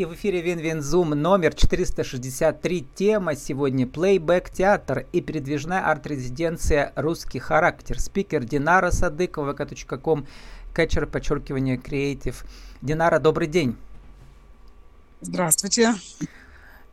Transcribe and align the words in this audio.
И 0.00 0.06
в 0.06 0.14
эфире 0.14 0.40
Win-Win-Zoom 0.40 1.10
номер 1.10 1.52
463. 1.52 2.86
Тема 2.94 3.36
сегодня 3.36 3.86
«Плейбэк 3.86 4.48
театр» 4.48 5.04
и 5.12 5.20
передвижная 5.20 5.90
арт-резиденция 5.90 6.94
«Русский 6.96 7.38
характер». 7.38 8.00
Спикер 8.00 8.42
Динара 8.44 8.92
Садыкова, 8.92 9.52
vk.com, 9.52 10.26
catcher, 10.74 11.06
подчеркивание, 11.06 11.76
креатив. 11.76 12.46
Динара, 12.80 13.18
добрый 13.18 13.46
день. 13.46 13.76
Здравствуйте. 15.20 15.92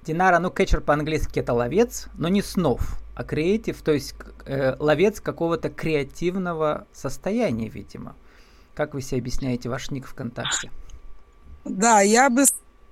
Динара, 0.06 0.40
ну 0.40 0.50
catcher 0.52 0.82
по-английски 0.82 1.40
это 1.40 1.54
ловец, 1.54 2.10
но 2.16 2.28
не 2.28 2.42
снов, 2.42 3.00
а 3.16 3.24
креатив, 3.24 3.82
то 3.84 3.94
есть 3.94 4.16
э, 4.46 4.76
ловец 4.80 5.22
какого-то 5.22 5.70
креативного 5.70 6.86
состояния, 6.92 7.70
видимо. 7.70 8.18
Как 8.76 8.94
вы 8.94 9.02
себе 9.02 9.22
объясняете 9.22 9.70
ваш 9.70 9.92
ник 9.92 10.08
ВКонтакте? 10.08 10.70
Да, 11.64 12.02
я 12.02 12.30
бы 12.30 12.44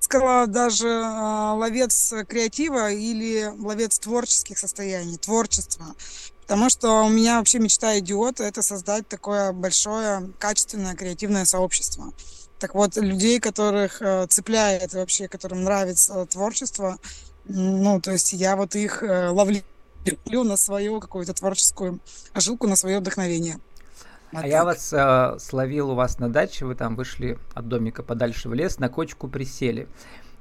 сказала 0.05 0.47
даже 0.47 0.87
э, 0.87 1.53
ловец 1.57 2.13
креатива 2.27 2.91
или 2.91 3.51
ловец 3.57 3.99
творческих 3.99 4.57
состояний, 4.57 5.17
творчества. 5.17 5.95
Потому 6.41 6.69
что 6.69 7.05
у 7.05 7.09
меня 7.09 7.39
вообще 7.39 7.57
мечта 7.59 7.97
идиота– 7.97 8.43
это 8.45 8.61
создать 8.61 9.07
такое 9.07 9.51
большое, 9.51 10.31
качественное, 10.37 10.95
креативное 10.95 11.45
сообщество. 11.45 12.13
Так 12.59 12.75
вот, 12.75 12.95
людей, 12.97 13.39
которых 13.39 14.01
э, 14.01 14.27
цепляет 14.29 14.93
вообще, 14.93 15.27
которым 15.27 15.63
нравится 15.63 16.25
творчество, 16.27 16.99
ну, 17.45 17.99
то 17.99 18.11
есть 18.11 18.33
я 18.33 18.55
вот 18.55 18.75
их 18.75 19.01
э, 19.01 19.29
ловлю 19.29 19.63
на 20.43 20.55
свою 20.55 20.99
какую-то 20.99 21.33
творческую 21.33 21.99
жилку, 22.35 22.67
на 22.67 22.75
свое 22.75 22.99
вдохновение. 22.99 23.59
А, 24.35 24.41
а 24.41 24.47
я 24.47 24.65
вас 24.65 24.91
э, 24.91 25.37
словил 25.39 25.91
у 25.91 25.95
вас 25.95 26.19
на 26.19 26.29
даче, 26.29 26.65
вы 26.65 26.75
там 26.75 26.95
вышли 26.95 27.39
от 27.53 27.67
домика 27.67 28.03
подальше 28.03 28.49
в 28.49 28.53
лес, 28.53 28.79
на 28.79 28.89
кочку 28.89 29.27
присели. 29.27 29.87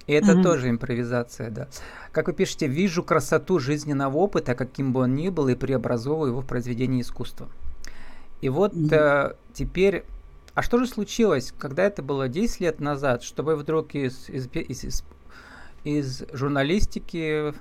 И 0.07 0.13
это 0.13 0.33
mm-hmm. 0.33 0.43
тоже 0.43 0.69
импровизация, 0.69 1.51
да. 1.51 1.69
Как 2.13 2.27
вы 2.27 2.35
пишете, 2.35 2.67
вижу 2.67 3.03
красоту 3.03 3.59
жизненного 3.59 4.17
опыта, 4.17 4.55
каким 4.55 4.93
бы 4.93 5.01
он 5.01 5.15
ни 5.15 5.29
был, 5.29 5.49
и 5.49 5.55
преобразовываю 5.55 6.31
его 6.31 6.41
в 6.41 6.47
произведение 6.47 7.03
искусства. 7.03 7.49
И 8.41 8.49
вот 8.49 8.75
mm-hmm. 8.75 8.95
э, 8.95 9.35
теперь, 9.55 10.05
а 10.55 10.63
что 10.63 10.79
же 10.79 10.87
случилось, 10.87 11.55
когда 11.57 11.85
это 11.85 12.03
было 12.03 12.29
10 12.29 12.61
лет 12.61 12.81
назад, 12.81 13.23
что 13.23 13.43
вы 13.43 13.57
вдруг 13.57 13.95
из, 13.95 14.29
из, 14.29 14.49
из, 14.53 14.85
из, 14.85 15.05
из 15.85 16.25
журналистики, 16.33 17.55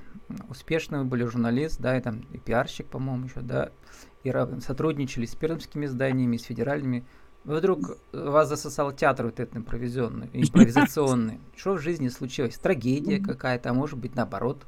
успешный 0.50 1.00
вы 1.00 1.06
были 1.06 1.25
журналист, 1.25 1.80
да, 1.80 1.97
и 1.97 2.02
там 2.02 2.25
и 2.34 2.38
пиарщик, 2.38 2.88
по-моему, 2.88 3.25
еще, 3.25 3.40
да, 3.40 3.70
и 4.23 4.33
сотрудничали 4.61 5.25
с 5.25 5.35
пермскими 5.35 5.85
изданиями, 5.85 6.38
с 6.38 6.43
федеральными. 6.43 7.05
Вы 7.43 7.57
вдруг 7.57 7.97
вас 8.13 8.47
засосал 8.47 8.93
театр 8.93 9.25
вот 9.25 9.39
этот 9.39 9.57
импровизационный, 9.57 10.29
импровизационный. 10.33 11.39
Что 11.55 11.73
в 11.73 11.79
жизни 11.79 12.07
случилось? 12.09 12.57
Трагедия 12.57 13.19
какая-то, 13.19 13.71
а 13.71 13.73
может 13.73 13.99
быть 13.99 14.16
наоборот? 14.16 14.66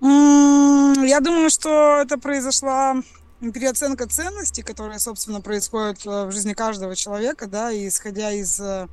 Я 0.00 1.20
думаю, 1.20 1.50
что 1.50 2.00
это 2.00 2.18
произошла 2.18 3.02
переоценка 3.40 4.06
ценностей, 4.06 4.62
которая, 4.62 4.98
собственно, 4.98 5.40
происходит 5.40 6.04
э, 6.06 6.26
в 6.26 6.32
жизни 6.32 6.54
каждого 6.54 6.94
человека, 6.94 7.46
да, 7.46 7.70
и 7.70 7.88
исходя 7.88 8.32
из 8.32 8.60
э, 8.60 8.88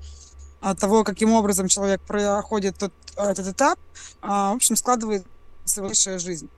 того, 0.79 1.03
каким 1.03 1.33
образом 1.33 1.67
человек 1.67 2.01
проходит 2.01 2.77
тот, 2.77 2.93
этот 3.17 3.47
этап, 3.47 3.79
а, 4.21 4.53
в 4.53 4.55
общем, 4.55 4.75
складывает 4.75 5.25
свою 5.65 5.93
жизнь. 6.19 6.49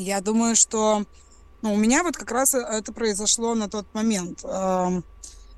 Я 0.00 0.20
думаю, 0.20 0.54
что 0.54 1.04
ну, 1.62 1.74
у 1.74 1.76
меня 1.76 2.02
вот 2.02 2.16
как 2.16 2.30
раз 2.30 2.54
это 2.54 2.92
произошло 2.92 3.54
на 3.54 3.68
тот 3.68 3.86
момент. 3.94 4.44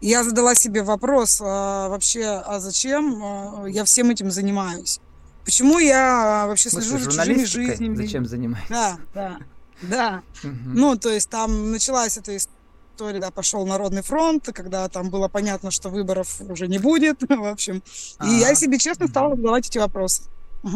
Я 0.00 0.24
задала 0.24 0.54
себе 0.54 0.82
вопрос 0.82 1.42
а, 1.44 1.90
вообще, 1.90 2.24
а 2.24 2.58
зачем 2.58 3.22
а, 3.22 3.66
я 3.66 3.84
всем 3.84 4.08
этим 4.08 4.30
занимаюсь? 4.30 4.98
Почему 5.44 5.78
я 5.78 6.46
вообще 6.46 6.70
слежу 6.70 6.98
за 6.98 7.10
чужими 7.10 7.44
жизнями? 7.44 7.94
Зачем 7.96 8.24
занимаюсь? 8.24 8.66
Да, 8.70 8.96
да, 9.12 9.38
да. 9.82 10.22
Ну, 10.42 10.96
то 10.96 11.10
есть 11.10 11.28
там 11.28 11.70
началась 11.70 12.16
эта 12.16 12.34
история, 12.34 13.20
да, 13.20 13.30
пошел 13.30 13.66
Народный 13.66 14.02
фронт, 14.02 14.48
когда 14.54 14.88
там 14.88 15.10
было 15.10 15.28
понятно, 15.28 15.70
что 15.70 15.90
выборов 15.90 16.40
уже 16.48 16.66
не 16.66 16.78
будет, 16.78 17.22
в 17.28 17.44
общем. 17.44 17.82
И 18.24 18.30
я 18.30 18.54
себе 18.54 18.78
честно 18.78 19.06
стала 19.06 19.36
задавать 19.36 19.68
эти 19.68 19.76
вопросы. 19.76 20.22
А, 20.62 20.68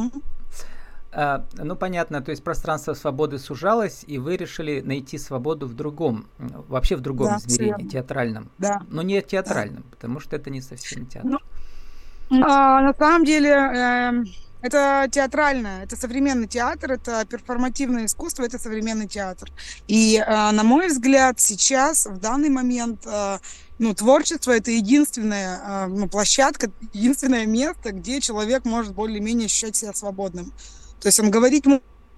ну, 1.55 1.77
понятно, 1.77 2.21
то 2.21 2.31
есть 2.31 2.43
пространство 2.43 2.95
свободы 2.95 3.39
сужалось, 3.39 4.05
и 4.07 4.19
вы 4.19 4.37
решили 4.37 4.81
найти 4.81 5.19
свободу 5.19 5.67
в 5.67 5.75
другом, 5.75 6.27
вообще 6.39 6.97
в 6.97 7.01
другом 7.01 7.29
да, 7.29 7.37
измерении, 7.37 7.89
театральном. 7.89 8.51
Да. 8.59 8.83
Но 8.89 9.03
не 9.03 9.23
театральном, 9.23 9.83
да. 9.83 9.89
потому 9.91 10.21
что 10.21 10.37
это 10.37 10.51
не 10.51 10.61
совсем 10.61 11.07
театр. 11.07 11.31
Ну, 11.31 11.39
а, 12.43 12.81
на 12.81 12.95
самом 12.95 13.25
деле, 13.25 13.51
э, 13.51 14.25
это 14.65 15.07
театральное, 15.11 15.85
это 15.85 15.95
современный 15.95 16.49
театр, 16.49 16.93
это 16.93 17.27
перформативное 17.27 18.07
искусство, 18.07 18.45
это 18.45 18.59
современный 18.59 19.07
театр. 19.07 19.51
И, 19.89 20.17
э, 20.17 20.51
на 20.53 20.63
мой 20.63 20.89
взгляд, 20.89 21.39
сейчас, 21.39 22.07
в 22.07 22.19
данный 22.19 22.49
момент, 22.49 23.07
э, 23.07 23.39
ну, 23.79 23.95
творчество 23.95 24.53
это 24.53 24.71
единственная 24.71 25.61
э, 25.63 25.87
ну, 25.89 26.09
площадка, 26.09 26.71
единственное 26.95 27.45
место, 27.45 27.93
где 27.93 28.23
человек 28.23 28.65
может 28.65 28.95
более-менее 28.95 29.47
ощущать 29.47 29.77
себя 29.77 29.93
свободным. 29.93 30.51
То 31.05 31.09
есть 31.09 31.21
он 31.21 31.31
говорить 31.31 31.67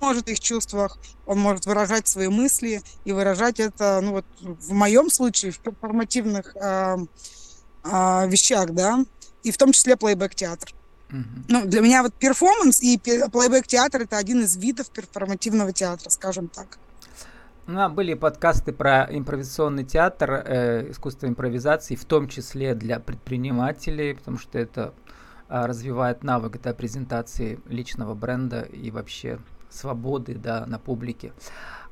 может 0.00 0.28
о 0.28 0.30
их 0.30 0.38
чувствах, 0.38 0.96
он 1.26 1.40
может 1.40 1.66
выражать 1.66 2.06
свои 2.06 2.28
мысли 2.28 2.82
и 3.04 3.10
выражать 3.10 3.58
это, 3.58 4.00
ну 4.00 4.12
вот 4.12 4.24
в 4.40 4.72
моем 4.72 5.10
случае, 5.10 5.50
в 5.50 5.58
перформативных 5.58 6.54
э, 6.54 6.96
э, 7.82 8.28
вещах, 8.28 8.70
да, 8.70 9.04
и 9.42 9.50
в 9.50 9.58
том 9.58 9.72
числе 9.72 9.96
плейбэк-театр. 9.96 10.72
Uh-huh. 11.08 11.24
Ну, 11.48 11.66
для 11.66 11.80
меня 11.80 12.04
вот 12.04 12.14
перформанс 12.14 12.80
и 12.80 12.96
плейбэк-театр 12.96 14.02
это 14.02 14.18
один 14.18 14.42
из 14.42 14.56
видов 14.56 14.88
перформативного 14.90 15.72
театра, 15.72 16.08
скажем 16.08 16.46
так. 16.46 16.78
Ну, 17.66 17.88
были 17.88 18.14
подкасты 18.14 18.72
про 18.72 19.08
импровизационный 19.10 19.84
театр, 19.84 20.30
э, 20.30 20.90
искусство 20.92 21.26
импровизации, 21.26 21.96
в 21.96 22.04
том 22.04 22.28
числе 22.28 22.76
для 22.76 23.00
предпринимателей, 23.00 24.14
потому 24.14 24.38
что 24.38 24.60
это 24.60 24.94
развивает 25.48 26.22
навык 26.22 26.60
да, 26.62 26.74
презентации 26.74 27.60
личного 27.66 28.14
бренда 28.14 28.62
и 28.62 28.90
вообще 28.90 29.38
свободы 29.70 30.34
да, 30.34 30.66
на 30.66 30.78
публике. 30.78 31.32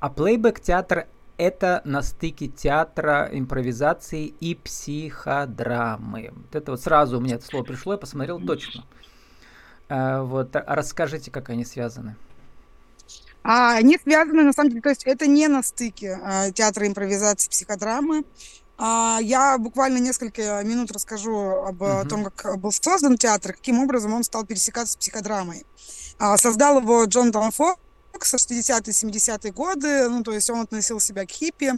А 0.00 0.10
плейбэк 0.10 0.60
театр 0.60 1.06
это 1.36 1.82
на 1.84 2.02
стыке 2.02 2.48
театра, 2.48 3.28
импровизации 3.32 4.26
и 4.26 4.54
психодрамы. 4.54 6.30
Вот 6.32 6.54
это 6.54 6.70
вот 6.72 6.80
сразу 6.80 7.18
у 7.18 7.20
меня 7.20 7.36
это 7.36 7.46
слово 7.46 7.64
пришло, 7.64 7.92
я 7.92 7.98
посмотрел 7.98 8.40
точно. 8.40 8.84
А, 9.88 10.22
вот, 10.22 10.54
а 10.54 10.64
расскажите, 10.68 11.30
как 11.30 11.50
они 11.50 11.64
связаны. 11.64 12.16
А, 13.42 13.76
они 13.76 13.98
связаны, 13.98 14.42
на 14.42 14.52
самом 14.52 14.70
деле, 14.70 14.80
то 14.80 14.88
есть 14.88 15.04
это 15.04 15.26
не 15.26 15.48
на 15.48 15.62
стыке 15.62 16.18
а, 16.22 16.50
театра 16.50 16.86
импровизации 16.86 17.50
психодрамы. 17.50 18.24
А, 18.76 19.18
я 19.22 19.56
буквально 19.58 19.98
несколько 19.98 20.62
минут 20.64 20.90
расскажу 20.90 21.36
об 21.36 21.82
uh-huh. 21.82 22.08
том, 22.08 22.24
как 22.24 22.58
был 22.58 22.72
создан 22.72 23.16
театр, 23.16 23.52
каким 23.52 23.80
образом 23.80 24.12
он 24.12 24.24
стал 24.24 24.44
пересекаться 24.44 24.94
с 24.94 24.96
психодрамой. 24.96 25.64
А, 26.18 26.36
создал 26.36 26.80
его 26.80 27.04
Джон 27.04 27.30
Данфо, 27.30 27.76
60-е, 28.24 28.92
70-е 28.92 29.52
годы, 29.52 30.08
ну, 30.08 30.22
то 30.22 30.32
есть 30.32 30.48
он 30.50 30.60
относил 30.60 31.00
себя 31.00 31.26
к 31.26 31.30
хиппи, 31.30 31.72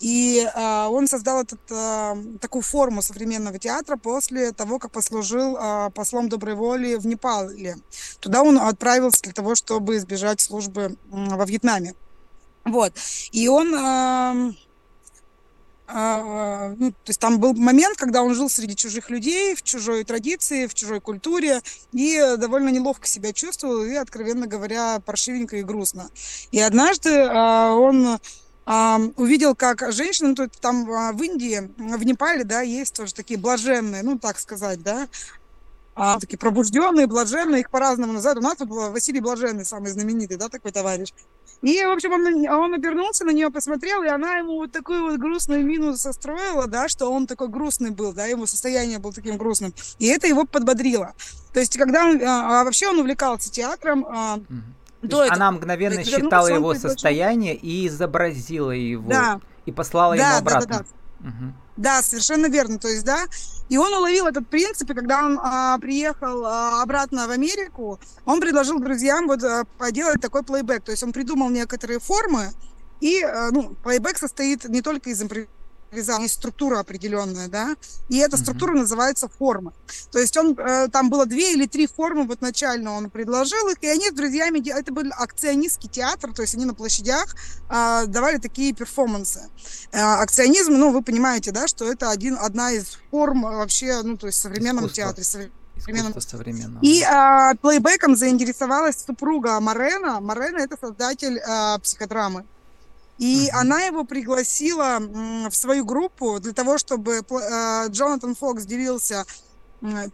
и 0.00 0.46
э, 0.54 0.86
он 0.86 1.06
создал 1.06 1.42
этот, 1.42 1.60
э, 1.70 2.38
такую 2.40 2.62
форму 2.62 3.02
современного 3.02 3.58
театра 3.58 3.96
после 3.96 4.52
того, 4.52 4.78
как 4.78 4.92
послужил 4.92 5.56
э, 5.56 5.90
послом 5.90 6.28
доброй 6.28 6.54
воли 6.54 6.94
в 6.96 7.06
Непале. 7.06 7.76
Туда 8.20 8.42
он 8.42 8.58
отправился 8.58 9.22
для 9.22 9.32
того, 9.32 9.54
чтобы 9.54 9.96
избежать 9.96 10.40
службы 10.40 10.82
э, 10.82 10.96
во 11.10 11.44
Вьетнаме. 11.44 11.94
Вот. 12.64 12.92
И 13.32 13.48
он... 13.48 13.74
Э, 13.74 14.52
ну, 15.86 16.90
то 16.92 17.08
есть 17.08 17.20
там 17.20 17.38
был 17.38 17.52
момент, 17.54 17.98
когда 17.98 18.22
он 18.22 18.34
жил 18.34 18.48
среди 18.48 18.74
чужих 18.74 19.10
людей, 19.10 19.54
в 19.54 19.62
чужой 19.62 20.04
традиции, 20.04 20.66
в 20.66 20.74
чужой 20.74 21.00
культуре, 21.00 21.60
и 21.92 22.36
довольно 22.38 22.70
неловко 22.70 23.06
себя 23.06 23.32
чувствовал, 23.32 23.84
и, 23.84 23.94
откровенно 23.94 24.46
говоря, 24.46 25.00
паршивенько 25.00 25.56
и 25.56 25.62
грустно. 25.62 26.08
И 26.52 26.60
однажды 26.60 27.10
а, 27.28 27.72
он 27.72 28.18
а, 28.66 29.00
увидел, 29.16 29.54
как 29.54 29.92
женщины, 29.92 30.34
ну, 30.36 30.48
там 30.60 30.86
в 30.86 31.22
Индии, 31.22 31.70
в 31.76 32.04
Непале, 32.04 32.44
да, 32.44 32.62
есть 32.62 32.94
тоже 32.94 33.12
такие 33.12 33.38
блаженные, 33.38 34.02
ну, 34.02 34.18
так 34.18 34.38
сказать, 34.38 34.82
да, 34.82 35.08
а, 35.94 36.18
такие 36.18 36.38
пробужденные, 36.38 37.06
блаженные, 37.06 37.60
их 37.60 37.70
по-разному 37.70 38.12
называют. 38.12 38.38
У 38.38 38.42
нас 38.42 38.56
тут 38.56 38.68
был 38.68 38.90
Василий 38.90 39.20
Блаженный, 39.20 39.64
самый 39.64 39.90
знаменитый, 39.90 40.36
да, 40.36 40.48
такой 40.48 40.72
товарищ. 40.72 41.10
И, 41.62 41.84
в 41.84 41.90
общем, 41.90 42.12
он, 42.12 42.46
он 42.48 42.74
обернулся 42.74 43.24
на 43.24 43.30
нее, 43.30 43.50
посмотрел, 43.50 44.02
и 44.02 44.08
она 44.08 44.38
ему 44.38 44.56
вот 44.56 44.72
такую 44.72 45.02
вот 45.02 45.18
грустную 45.18 45.64
мину 45.64 45.96
состроила, 45.96 46.66
да, 46.66 46.88
что 46.88 47.10
он 47.10 47.26
такой 47.26 47.48
грустный 47.48 47.90
был, 47.90 48.12
да, 48.12 48.26
его 48.26 48.46
состояние 48.46 48.98
было 48.98 49.12
таким 49.12 49.38
грустным. 49.38 49.72
И 49.98 50.06
это 50.06 50.26
его 50.26 50.44
подбодрило. 50.44 51.14
То 51.52 51.60
есть, 51.60 51.78
когда 51.78 52.04
он, 52.04 52.20
а, 52.22 52.60
а 52.60 52.64
вообще 52.64 52.88
он 52.88 52.98
увлекался 52.98 53.50
театром, 53.50 54.04
а, 54.06 54.40
до 55.02 55.22
этого. 55.22 55.36
Она 55.36 55.52
мгновенно 55.52 56.02
считала 56.02 56.48
его 56.48 56.74
состояние 56.74 57.54
и 57.54 57.86
изобразила 57.86 58.70
его. 58.70 59.08
Да. 59.08 59.40
И 59.66 59.72
послала 59.72 60.16
да, 60.16 60.30
ему 60.30 60.38
обратно. 60.38 60.66
Да, 60.66 60.78
да, 60.78 60.84
да. 61.20 61.28
Угу. 61.28 61.54
Да, 61.76 62.02
совершенно 62.02 62.46
верно. 62.46 62.78
То 62.78 62.88
есть, 62.88 63.04
да, 63.04 63.24
и 63.68 63.76
он 63.78 63.92
уловил 63.92 64.26
этот 64.26 64.48
принцип, 64.48 64.90
и 64.90 64.94
когда 64.94 65.24
он 65.24 65.38
а, 65.42 65.78
приехал 65.78 66.44
а, 66.46 66.82
обратно 66.82 67.26
в 67.26 67.30
Америку, 67.30 67.98
он 68.24 68.40
предложил 68.40 68.78
друзьям 68.78 69.26
вот 69.26 69.42
а, 69.42 69.64
поделать 69.78 70.20
такой 70.20 70.42
плейбэк. 70.42 70.84
То 70.84 70.92
есть 70.92 71.02
он 71.02 71.12
придумал 71.12 71.50
некоторые 71.50 71.98
формы, 71.98 72.50
и 73.00 73.22
а, 73.22 73.50
ну, 73.50 73.74
плейбэк 73.82 74.18
состоит 74.18 74.64
не 74.68 74.82
только 74.82 75.10
из 75.10 75.20
импровизации, 75.22 75.50
есть 75.96 76.34
структура 76.34 76.80
определенная, 76.80 77.48
да, 77.48 77.76
и 78.08 78.18
эта 78.18 78.36
структура 78.36 78.72
mm-hmm. 78.72 78.80
называется 78.80 79.28
форма. 79.28 79.72
То 80.10 80.18
есть 80.18 80.36
он, 80.36 80.58
э, 80.58 80.88
там 80.88 81.10
было 81.10 81.26
две 81.26 81.52
или 81.52 81.66
три 81.66 81.86
формы 81.86 82.26
вот 82.26 82.40
начально 82.40 82.92
он 82.92 83.10
предложил 83.10 83.68
их, 83.68 83.82
и 83.82 83.86
они 83.86 84.10
с 84.10 84.12
друзьями, 84.12 84.62
это 84.68 84.92
был 84.92 85.04
акционистский 85.16 85.88
театр, 85.88 86.32
то 86.32 86.42
есть 86.42 86.54
они 86.54 86.64
на 86.64 86.74
площадях 86.74 87.34
э, 87.68 88.06
давали 88.06 88.38
такие 88.38 88.72
перформансы. 88.72 89.48
Э, 89.92 90.00
акционизм, 90.00 90.72
ну, 90.72 90.92
вы 90.92 91.02
понимаете, 91.02 91.52
да, 91.52 91.66
что 91.66 91.90
это 91.90 92.10
один, 92.10 92.36
одна 92.40 92.72
из 92.72 92.98
форм 93.10 93.42
вообще, 93.42 94.02
ну, 94.02 94.16
то 94.16 94.26
есть 94.26 94.38
в 94.38 94.42
современном 94.42 94.86
Искусство. 94.86 95.14
театре, 95.14 95.50
Искусство 95.76 96.38
современного. 96.38 96.82
И 96.82 97.02
а, 97.02 97.54
плейбеком 97.56 98.16
заинтересовалась 98.16 98.96
супруга 99.04 99.58
Марена. 99.60 100.20
Марена 100.20 100.58
это 100.58 100.76
создатель 100.80 101.38
а, 101.40 101.78
психодрамы. 101.78 102.44
И 103.18 103.46
uh-huh. 103.46 103.60
она 103.60 103.82
его 103.82 104.04
пригласила 104.04 104.98
в 104.98 105.54
свою 105.54 105.84
группу 105.84 106.40
для 106.40 106.52
того, 106.52 106.78
чтобы 106.78 107.18
э, 107.18 107.88
Джонатан 107.88 108.34
Фокс 108.34 108.64
делился 108.64 109.24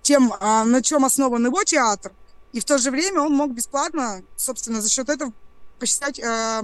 тем, 0.02 0.34
а, 0.40 0.64
на 0.64 0.82
чем 0.82 1.04
основан 1.04 1.46
его 1.46 1.62
театр, 1.64 2.12
и 2.52 2.60
в 2.60 2.64
то 2.64 2.78
же 2.78 2.90
время 2.90 3.20
он 3.20 3.32
мог 3.32 3.52
бесплатно, 3.52 4.22
собственно, 4.36 4.80
за 4.80 4.88
счет 4.88 5.08
этого 5.08 5.32
посчитать, 5.78 6.18
э, 6.18 6.62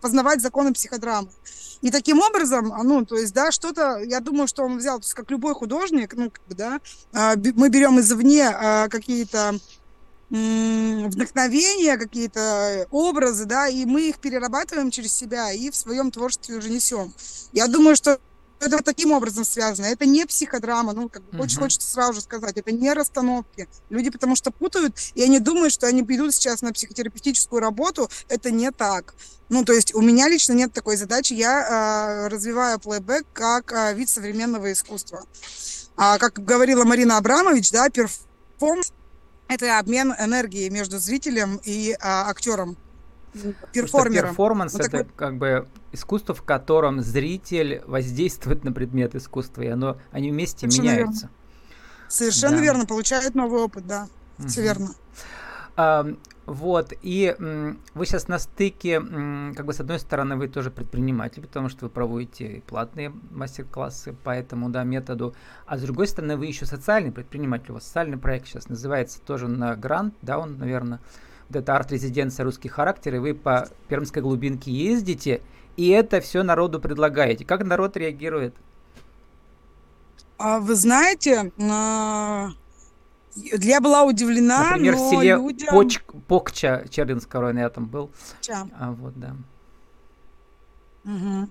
познавать 0.00 0.42
законы 0.42 0.72
психодрамы. 0.74 1.30
И 1.80 1.90
таким 1.90 2.20
образом, 2.20 2.72
а, 2.72 2.82
ну, 2.82 3.06
то 3.06 3.16
есть, 3.16 3.32
да, 3.32 3.50
что-то, 3.52 4.00
я 4.00 4.20
думаю, 4.20 4.48
что 4.48 4.64
он 4.64 4.76
взял, 4.76 4.98
то 4.98 5.04
есть, 5.04 5.14
как 5.14 5.30
любой 5.30 5.54
художник, 5.54 6.12
ну, 6.14 6.30
да, 6.48 6.80
а, 7.14 7.36
мы 7.36 7.70
берем 7.70 7.98
извне 8.00 8.50
какие-то 8.90 9.58
вдохновения, 10.30 11.96
какие-то 11.96 12.86
образы, 12.90 13.46
да, 13.46 13.68
и 13.68 13.84
мы 13.84 14.08
их 14.08 14.18
перерабатываем 14.18 14.90
через 14.90 15.12
себя 15.12 15.52
и 15.52 15.70
в 15.70 15.76
своем 15.76 16.10
творчестве 16.10 16.56
уже 16.56 16.70
несем. 16.70 17.12
Я 17.52 17.66
думаю, 17.66 17.96
что 17.96 18.20
это 18.60 18.76
вот 18.76 18.84
таким 18.84 19.12
образом 19.12 19.44
связано. 19.44 19.86
Это 19.86 20.04
не 20.06 20.26
психодрама, 20.26 20.92
ну, 20.92 21.08
как 21.08 21.22
uh-huh. 21.22 21.42
очень 21.42 21.58
хочется 21.58 21.90
сразу 21.90 22.14
же 22.14 22.20
сказать, 22.20 22.56
это 22.56 22.70
не 22.70 22.92
расстановки. 22.92 23.68
Люди 23.88 24.10
потому 24.10 24.36
что 24.36 24.50
путают, 24.50 24.96
и 25.14 25.22
они 25.22 25.38
думают, 25.38 25.72
что 25.72 25.86
они 25.86 26.02
придут 26.02 26.34
сейчас 26.34 26.60
на 26.60 26.72
психотерапевтическую 26.72 27.60
работу. 27.60 28.10
Это 28.28 28.50
не 28.50 28.70
так. 28.70 29.14
Ну, 29.48 29.64
то 29.64 29.72
есть 29.72 29.94
у 29.94 30.02
меня 30.02 30.28
лично 30.28 30.52
нет 30.52 30.72
такой 30.72 30.96
задачи. 30.96 31.32
Я 31.32 32.26
э, 32.26 32.28
развиваю 32.28 32.78
плейбэк 32.78 33.26
как 33.32 33.72
э, 33.72 33.94
вид 33.94 34.10
современного 34.10 34.70
искусства. 34.72 35.24
А, 35.96 36.18
как 36.18 36.44
говорила 36.44 36.84
Марина 36.84 37.16
Абрамович, 37.16 37.72
да, 37.72 37.88
перформанс 37.88 38.92
это 39.50 39.78
обмен 39.78 40.14
энергией 40.18 40.70
между 40.70 40.98
зрителем 40.98 41.60
и 41.64 41.96
а, 42.00 42.30
актером, 42.30 42.76
перформером. 43.72 44.30
Перформанс 44.30 44.74
ну, 44.74 44.78
это 44.78 44.90
такой... 44.90 45.12
как 45.16 45.38
бы 45.38 45.68
искусство, 45.92 46.34
в 46.34 46.42
котором 46.42 47.00
зритель 47.00 47.82
воздействует 47.86 48.64
на 48.64 48.72
предмет 48.72 49.14
искусства, 49.14 49.62
и 49.62 49.68
оно, 49.68 49.98
они 50.12 50.30
вместе 50.30 50.70
Совершенно 50.70 50.82
меняются. 50.82 51.20
Верно. 51.26 51.36
Совершенно 52.08 52.56
да. 52.56 52.62
верно, 52.62 52.86
получает 52.86 53.34
новый 53.34 53.60
опыт, 53.60 53.86
да, 53.86 54.08
угу. 54.38 54.48
все 54.48 54.62
верно. 54.62 54.94
А, 55.76 56.06
вот, 56.50 56.92
и 57.00 57.36
вы 57.38 58.06
сейчас 58.06 58.26
на 58.26 58.40
стыке, 58.40 59.00
как 59.00 59.64
бы 59.64 59.72
с 59.72 59.78
одной 59.78 60.00
стороны, 60.00 60.34
вы 60.34 60.48
тоже 60.48 60.72
предприниматель, 60.72 61.42
потому 61.42 61.68
что 61.68 61.84
вы 61.84 61.90
проводите 61.90 62.64
платные 62.66 63.12
мастер-классы 63.30 64.14
по 64.24 64.30
этому 64.30 64.68
да, 64.68 64.82
методу, 64.82 65.32
а 65.66 65.78
с 65.78 65.82
другой 65.82 66.08
стороны, 66.08 66.36
вы 66.36 66.46
еще 66.46 66.66
социальный 66.66 67.12
предприниматель, 67.12 67.70
у 67.70 67.74
вас 67.74 67.84
социальный 67.84 68.18
проект 68.18 68.48
сейчас 68.48 68.68
называется 68.68 69.20
тоже 69.20 69.46
на 69.46 69.76
грант, 69.76 70.14
да, 70.22 70.40
он, 70.40 70.58
наверное, 70.58 70.98
вот 71.48 71.56
это 71.56 71.76
арт-резиденция 71.76 72.42
«Русский 72.42 72.68
характер», 72.68 73.14
и 73.14 73.18
вы 73.18 73.34
по 73.34 73.68
Пермской 73.86 74.20
глубинке 74.20 74.72
ездите, 74.72 75.42
и 75.76 75.90
это 75.90 76.20
все 76.20 76.42
народу 76.42 76.80
предлагаете. 76.80 77.44
Как 77.44 77.64
народ 77.64 77.96
реагирует? 77.96 78.56
А 80.36 80.58
вы 80.58 80.74
знаете, 80.74 81.52
я 83.36 83.80
была 83.80 84.02
удивлена, 84.02 84.70
Например, 84.70 84.96
но 84.96 85.06
в 85.06 85.10
селе 85.10 85.34
людям... 85.36 85.68
Поч... 85.70 86.00
Покча 86.26 86.86
Чердинского 86.90 87.42
района 87.42 87.60
я 87.60 87.70
там 87.70 87.86
был. 87.86 88.10
Ча. 88.40 88.66
А, 88.78 88.92
вот, 88.92 89.18
да. 89.18 89.36
Угу. 91.04 91.48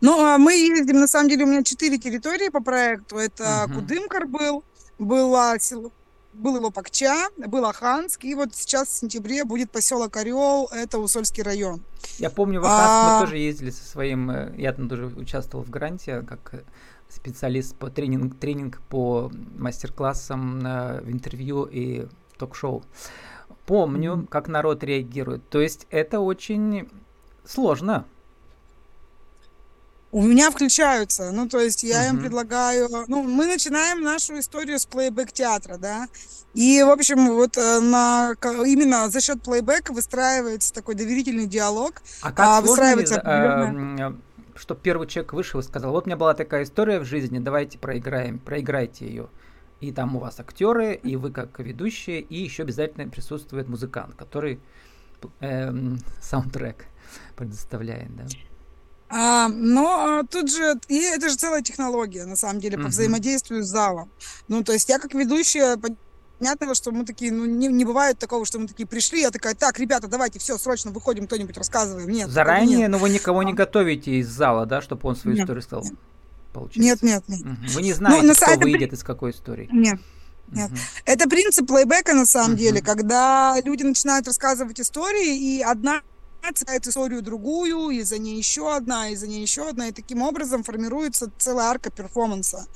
Ну, 0.00 0.20
а 0.20 0.38
мы 0.38 0.54
ездим, 0.54 1.00
на 1.00 1.06
самом 1.06 1.28
деле, 1.28 1.44
у 1.44 1.46
меня 1.46 1.62
четыре 1.62 1.98
территории 1.98 2.48
по 2.48 2.62
проекту. 2.62 3.16
Это 3.16 3.66
угу. 3.66 3.74
Кудымкар 3.74 4.26
был, 4.26 4.64
было 4.98 5.56
село, 5.60 5.92
был 6.32 6.56
его 6.56 6.70
Покча, 6.70 7.28
был 7.36 7.64
Аханск, 7.66 8.24
и 8.24 8.34
вот 8.34 8.54
сейчас 8.54 8.88
в 8.88 8.92
сентябре 8.92 9.44
будет 9.44 9.70
поселок 9.70 10.16
Орел, 10.16 10.68
это 10.72 10.98
Усольский 10.98 11.42
район. 11.42 11.82
Я 12.18 12.30
помню, 12.30 12.60
в 12.60 12.64
Аханск 12.64 12.88
а... 12.88 13.14
мы 13.14 13.26
тоже 13.26 13.38
ездили 13.38 13.70
со 13.70 13.84
своим, 13.84 14.30
э, 14.30 14.54
я 14.56 14.72
там 14.72 14.88
тоже 14.88 15.06
участвовал 15.06 15.64
в 15.64 15.70
гранте, 15.70 16.22
как 16.22 16.54
э, 16.54 16.62
специалист 17.14 17.76
по 17.76 17.90
тренинг, 17.90 18.38
тренинг 18.38 18.80
по 18.88 19.30
мастер-классам 19.58 20.60
в 20.60 21.10
интервью 21.10 21.64
и 21.64 22.06
ток-шоу. 22.38 22.82
Помню, 23.66 24.26
как 24.30 24.48
народ 24.48 24.82
реагирует. 24.82 25.48
То 25.48 25.60
есть 25.60 25.86
это 25.90 26.20
очень 26.20 26.88
сложно. 27.44 28.06
У 30.10 30.20
меня 30.20 30.50
включаются, 30.50 31.30
ну 31.32 31.48
то 31.48 31.58
есть 31.58 31.82
я 31.82 32.04
uh-huh. 32.04 32.10
им 32.10 32.20
предлагаю, 32.20 32.86
ну 33.08 33.22
мы 33.22 33.46
начинаем 33.46 34.02
нашу 34.02 34.38
историю 34.38 34.78
с 34.78 34.84
плейбэк 34.84 35.32
театра, 35.32 35.78
да, 35.78 36.06
и 36.52 36.82
в 36.82 36.90
общем 36.90 37.32
вот 37.32 37.56
э, 37.56 37.80
на 37.80 38.34
именно 38.42 39.08
за 39.08 39.22
счет 39.22 39.42
плейбэка 39.42 39.94
выстраивается 39.94 40.74
такой 40.74 40.96
доверительный 40.96 41.46
диалог, 41.46 42.02
а 42.20 42.30
как 42.30 42.46
а, 42.46 42.60
выстраивается 42.60 43.22
определенная 43.22 44.14
чтобы 44.54 44.80
первый 44.80 45.06
человек 45.06 45.32
вышел 45.32 45.60
и 45.60 45.62
сказал, 45.62 45.92
вот 45.92 46.04
у 46.04 46.06
меня 46.06 46.16
была 46.16 46.34
такая 46.34 46.64
история 46.64 47.00
в 47.00 47.04
жизни, 47.04 47.38
давайте 47.38 47.78
проиграем, 47.78 48.38
проиграйте 48.38 49.06
ее. 49.06 49.28
И 49.80 49.90
там 49.92 50.16
у 50.16 50.20
вас 50.20 50.38
актеры, 50.38 50.94
и 50.94 51.16
вы 51.16 51.32
как 51.32 51.58
ведущие, 51.58 52.20
и 52.20 52.36
еще 52.36 52.62
обязательно 52.62 53.08
присутствует 53.08 53.68
музыкант, 53.68 54.14
который 54.14 54.60
эм, 55.40 55.98
саундтрек 56.20 56.86
предоставляет, 57.36 58.14
да. 58.14 58.24
А, 59.14 59.48
но 59.48 60.20
а, 60.20 60.22
тут 60.24 60.50
же, 60.50 60.80
и 60.88 60.98
это 60.98 61.28
же 61.28 61.36
целая 61.36 61.60
технология, 61.60 62.24
на 62.24 62.36
самом 62.36 62.60
деле, 62.60 62.78
по 62.78 62.82
uh-huh. 62.82 62.88
взаимодействию 62.88 63.62
с 63.62 63.66
залом. 63.66 64.10
Ну, 64.48 64.64
то 64.64 64.72
есть 64.72 64.88
я 64.88 64.98
как 64.98 65.12
ведущая 65.12 65.76
понятно, 66.42 66.74
что 66.74 66.90
мы 66.90 67.04
такие, 67.04 67.30
ну, 67.30 67.44
не, 67.46 67.68
не 67.68 67.84
бывает 67.84 68.18
такого, 68.18 68.44
что 68.44 68.58
мы 68.58 68.66
такие 68.66 68.86
пришли, 68.86 69.20
я 69.20 69.30
такая, 69.30 69.54
так, 69.54 69.78
ребята, 69.78 70.08
давайте, 70.08 70.40
все, 70.40 70.58
срочно 70.58 70.90
выходим, 70.90 71.26
кто-нибудь 71.26 71.56
рассказываем. 71.56 72.08
Нет. 72.08 72.28
Заранее, 72.30 72.78
нет. 72.78 72.90
но 72.90 72.98
вы 72.98 73.10
никого 73.10 73.44
не 73.44 73.52
готовите 73.52 74.18
из 74.18 74.28
зала, 74.28 74.66
да, 74.66 74.82
чтобы 74.82 75.08
он 75.08 75.14
свою 75.14 75.36
нет, 75.36 75.44
историю 75.44 75.62
сказал? 75.62 75.84
Нет. 75.84 75.94
Получается. 76.52 77.06
Нет, 77.06 77.24
нет, 77.28 77.28
нет. 77.28 77.40
Угу. 77.40 77.72
Вы 77.74 77.82
не 77.82 77.92
знаете, 77.92 78.26
ну, 78.26 78.34
кто 78.34 78.58
выйдет 78.58 78.90
при... 78.90 78.96
из 78.96 79.04
какой 79.04 79.30
истории? 79.30 79.68
Нет. 79.70 80.00
Нет. 80.48 80.70
Угу. 80.70 80.78
Это 81.04 81.28
принцип 81.28 81.66
плейбека 81.68 82.12
на 82.12 82.26
самом 82.26 82.54
угу. 82.54 82.58
деле, 82.58 82.82
когда 82.82 83.56
люди 83.64 83.84
начинают 83.84 84.26
рассказывать 84.26 84.80
истории, 84.80 85.38
и 85.38 85.62
одна 85.62 86.02
цепляет 86.54 86.88
историю 86.88 87.22
другую, 87.22 87.90
и 87.90 88.02
за 88.02 88.18
ней 88.18 88.36
еще 88.36 88.74
одна, 88.74 89.10
и 89.10 89.14
за 89.14 89.28
ней 89.28 89.42
еще 89.42 89.68
одна, 89.68 89.88
и 89.88 89.92
таким 89.92 90.22
образом 90.22 90.64
формируется 90.64 91.30
целая 91.38 91.68
арка 91.68 91.92
перформанса. 91.92 92.66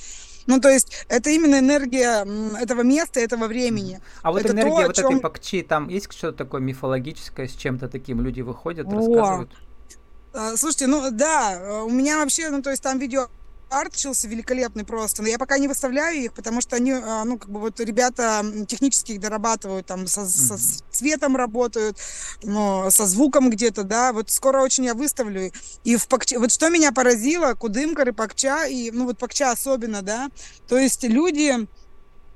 Ну, 0.47 0.61
то 0.61 0.69
есть 0.69 1.07
это 1.09 1.31
именно 1.31 1.59
энергия 1.59 2.25
этого 2.61 2.83
места, 2.83 3.21
этого 3.21 3.47
времени. 3.47 4.01
А 4.23 4.33
вот 4.33 4.43
это 4.43 4.53
энергия 4.53 4.83
то, 4.83 4.87
вот 4.87 4.97
чем... 4.97 5.07
этой 5.07 5.21
пакчи, 5.21 5.63
там 5.63 5.89
есть 5.89 6.13
что-то 6.13 6.39
такое 6.39 6.61
мифологическое, 6.61 7.49
с 7.49 7.53
чем-то 7.53 7.89
таким 7.89 8.21
люди 8.21 8.41
выходят, 8.41 8.87
О. 8.87 8.91
рассказывают? 8.91 9.51
А, 10.33 10.57
слушайте, 10.57 10.87
ну 10.87 11.11
да, 11.11 11.83
у 11.85 11.91
меня 11.91 12.19
вообще, 12.19 12.51
ну 12.51 12.63
то 12.63 12.71
есть 12.71 12.83
там 12.83 12.99
видео 12.99 13.29
арт 13.69 13.95
учился 13.95 14.29
великолепный 14.29 14.85
просто, 14.85 15.23
но 15.23 15.29
я 15.29 15.39
пока 15.39 15.59
не 15.59 15.69
выставляю 15.69 16.17
их, 16.17 16.33
потому 16.33 16.61
что 16.61 16.77
они, 16.77 16.93
а, 16.93 17.25
ну, 17.25 17.39
как 17.39 17.51
бы 17.51 17.61
вот 17.61 17.81
ребята 17.81 18.45
технически 18.69 19.13
их 19.13 19.21
дорабатывают, 19.21 19.87
там, 19.87 20.07
со, 20.07 20.27
со 20.27 20.57
цветом 20.91 21.37
работают, 21.37 21.99
ну, 22.43 22.91
со 22.91 23.07
звуком 23.07 23.51
где-то, 23.51 23.83
да, 23.83 24.13
вот 24.13 24.31
скоро 24.31 24.63
очень 24.63 24.85
я 24.85 24.95
выставлю. 24.95 25.53
И 25.85 25.97
в 25.97 26.09
Пакча, 26.09 26.39
вот 26.39 26.53
что 26.53 26.69
меня 26.71 26.93
поразило, 26.93 27.55
Кудымкар 27.55 28.11
и 28.11 28.13
Пакча, 28.13 28.67
и, 28.67 28.91
ну, 28.91 29.05
вот 29.05 29.19
Пакча 29.19 29.51
особенно, 29.51 30.03
да, 30.03 30.29
то 30.69 30.79
есть 30.79 31.03
люди, 31.05 31.67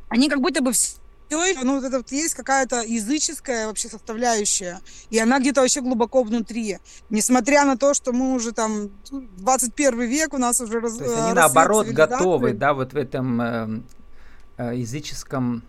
они 0.09 0.29
как 0.29 0.41
будто 0.41 0.63
бы 0.63 0.73
все 0.73 1.00
ну, 1.31 1.77
вот 1.77 1.85
это 1.85 1.99
вот 1.99 2.13
есть 2.13 2.35
какая-то 2.35 2.83
языческая 2.83 3.67
вообще 3.67 3.89
составляющая, 3.89 4.81
и 5.11 5.19
она 5.19 5.41
где-то 5.41 5.61
вообще 5.61 5.81
глубоко 5.81 6.23
внутри. 6.23 6.79
Несмотря 7.09 7.65
на 7.65 7.77
то, 7.77 7.95
что 7.95 8.13
мы 8.13 8.35
уже 8.35 8.53
там 8.53 8.91
21 9.11 10.01
век, 10.03 10.35
у 10.35 10.39
нас 10.39 10.61
уже 10.61 10.81
раз, 10.81 10.97
То 10.97 11.05
есть 11.05 11.17
они 11.17 11.33
наоборот 11.33 11.87
готовы, 11.89 12.53
да, 12.53 12.75
вот 12.75 12.93
в 12.93 12.97
этом 12.97 13.41
э, 13.41 13.81
э, 14.59 14.77
языческом, 14.77 15.63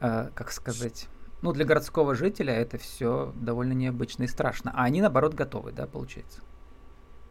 э, 0.00 0.30
как 0.34 0.52
сказать, 0.52 1.08
ну, 1.42 1.52
для 1.52 1.64
городского 1.64 2.14
жителя 2.14 2.54
это 2.54 2.78
все 2.78 3.32
довольно 3.36 3.72
необычно 3.72 4.24
и 4.24 4.26
страшно. 4.26 4.72
А 4.74 4.84
они, 4.84 5.00
наоборот, 5.00 5.34
готовы, 5.34 5.72
да, 5.72 5.86
получается? 5.86 6.40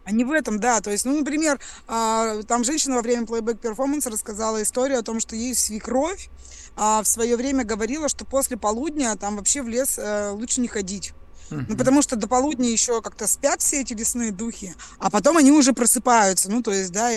А 0.07 0.11
не 0.13 0.23
в 0.23 0.31
этом, 0.31 0.57
да. 0.61 0.79
То 0.79 0.89
есть, 0.89 1.03
ну, 1.03 1.17
например, 1.17 1.59
а, 1.85 2.41
там 2.43 2.63
женщина 2.63 2.95
во 2.95 3.01
время 3.01 3.27
плейбэк 3.27 3.59
перформанса 3.59 4.09
рассказала 4.09 4.63
историю 4.63 4.99
о 4.99 5.03
том, 5.03 5.19
что 5.19 5.35
ей 5.35 5.53
свекровь 5.53 6.29
а, 6.77 7.03
в 7.03 7.07
свое 7.09 7.35
время 7.35 7.65
говорила, 7.65 8.07
что 8.07 8.23
после 8.23 8.55
полудня 8.55 9.17
там 9.17 9.35
вообще 9.35 9.61
в 9.61 9.67
лес 9.67 9.95
э, 9.97 10.29
лучше 10.29 10.61
не 10.61 10.69
ходить. 10.69 11.13
Ну, 11.49 11.75
потому 11.75 12.01
что 12.01 12.15
до 12.15 12.27
полудня 12.27 12.69
еще 12.69 13.01
как-то 13.01 13.27
спят 13.27 13.61
все 13.61 13.81
эти 13.81 13.93
лесные 13.93 14.31
духи, 14.31 14.75
а 14.97 15.09
потом 15.09 15.35
они 15.35 15.51
уже 15.51 15.73
просыпаются. 15.73 16.49
Ну, 16.49 16.63
то 16.63 16.71
есть, 16.71 16.91
да, 16.93 17.11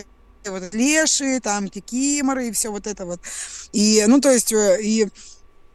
вот 0.46 0.74
леши, 0.74 1.38
там 1.40 1.68
кикиморы 1.68 2.48
и 2.48 2.52
все 2.52 2.70
вот 2.70 2.88
это 2.88 3.06
вот. 3.06 3.20
И, 3.72 4.04
ну, 4.08 4.20
то 4.20 4.32
есть, 4.32 4.52
э, 4.52 4.78
и 4.82 5.08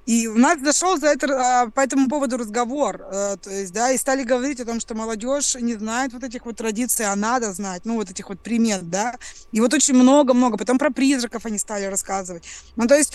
и 0.06 0.28
у 0.28 0.38
нас 0.38 0.60
зашел 0.60 0.98
за 0.98 1.08
это, 1.08 1.28
а, 1.64 1.70
по 1.70 1.80
этому 1.82 2.08
поводу 2.08 2.38
разговор, 2.38 3.02
э, 3.02 3.38
то 3.42 3.50
есть, 3.50 3.74
да, 3.74 3.92
и 3.92 3.98
стали 3.98 4.24
говорить 4.24 4.60
о 4.60 4.66
том, 4.66 4.80
что 4.80 4.94
молодежь 4.94 5.56
не 5.56 5.74
знает 5.74 6.14
вот 6.14 6.24
этих 6.24 6.46
вот 6.46 6.58
традиций, 6.58 7.06
а 7.06 7.16
надо 7.16 7.54
знать, 7.54 7.86
ну, 7.86 7.96
вот 7.96 8.12
этих 8.12 8.30
вот 8.30 8.40
примет, 8.40 8.90
да, 8.90 9.16
и 9.52 9.62
вот 9.62 9.74
очень 9.74 9.96
много-много, 9.96 10.58
потом 10.58 10.78
про 10.78 10.92
призраков 10.92 11.46
они 11.46 11.58
стали 11.58 11.86
рассказывать. 11.86 12.44
Ну, 12.76 12.88
то 12.88 12.96
есть 12.96 13.14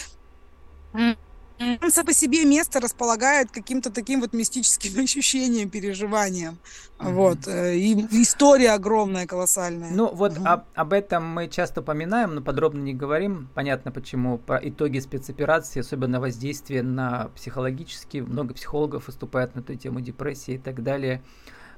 он 1.61 2.07
по 2.07 2.15
себе 2.15 2.45
место 2.45 2.81
располагает 2.81 3.51
каким-то 3.51 3.91
таким 3.91 4.21
вот 4.21 4.33
мистическим 4.33 4.99
ощущением, 5.05 5.69
переживанием. 5.69 6.59
Mm-hmm. 6.99 7.13
Вот. 7.13 7.47
Э, 7.47 7.77
и 7.77 7.95
история 8.23 8.73
огромная, 8.73 9.27
колоссальная. 9.27 9.91
Ну, 9.93 10.13
вот 10.15 10.33
mm-hmm. 10.33 10.47
об, 10.47 10.65
об 10.75 10.93
этом 10.93 11.27
мы 11.27 11.49
часто 11.49 11.83
упоминаем, 11.83 12.35
но 12.35 12.41
подробно 12.41 12.81
не 12.81 12.95
говорим. 12.95 13.49
Понятно, 13.55 13.93
почему. 13.93 14.39
Про 14.39 14.59
итоги 14.63 14.99
спецоперации, 15.01 15.81
особенно 15.81 16.21
воздействие 16.21 16.83
на 16.83 17.29
психологические. 17.35 18.23
Много 18.23 18.55
психологов 18.55 19.07
выступают 19.07 19.55
на 19.55 19.61
эту 19.61 19.75
тему 19.77 20.01
депрессии 20.01 20.55
и 20.55 20.59
так 20.59 20.83
далее. 20.83 21.23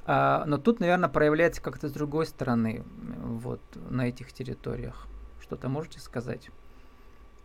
А, 0.04 0.44
но 0.46 0.58
тут, 0.58 0.80
наверное, 0.80 1.08
проявляется 1.08 1.60
как-то 1.60 1.88
с 1.88 1.92
другой 1.92 2.26
стороны, 2.26 2.84
вот, 3.22 3.60
на 3.90 4.08
этих 4.08 4.32
территориях. 4.32 5.06
Что-то 5.40 5.68
можете 5.68 6.00
сказать? 6.00 6.50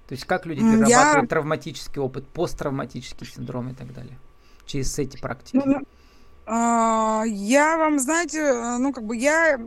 То 0.08 0.14
есть 0.14 0.26
как 0.26 0.46
люди 0.46 0.62
перерабатывают 0.62 1.24
я... 1.24 1.28
травматический 1.28 2.02
опыт, 2.02 2.28
посттравматический 2.28 3.28
синдром 3.28 3.70
и 3.70 3.74
так 3.74 3.94
далее 3.94 4.18
через 4.66 4.98
эти 5.00 5.18
практики? 5.18 5.62
Ну, 5.64 5.82
а, 6.46 7.24
я 7.26 7.78
вам, 7.78 8.00
знаете, 8.00 8.78
ну 8.80 8.94
как 8.94 9.04
бы 9.04 9.18
я, 9.18 9.60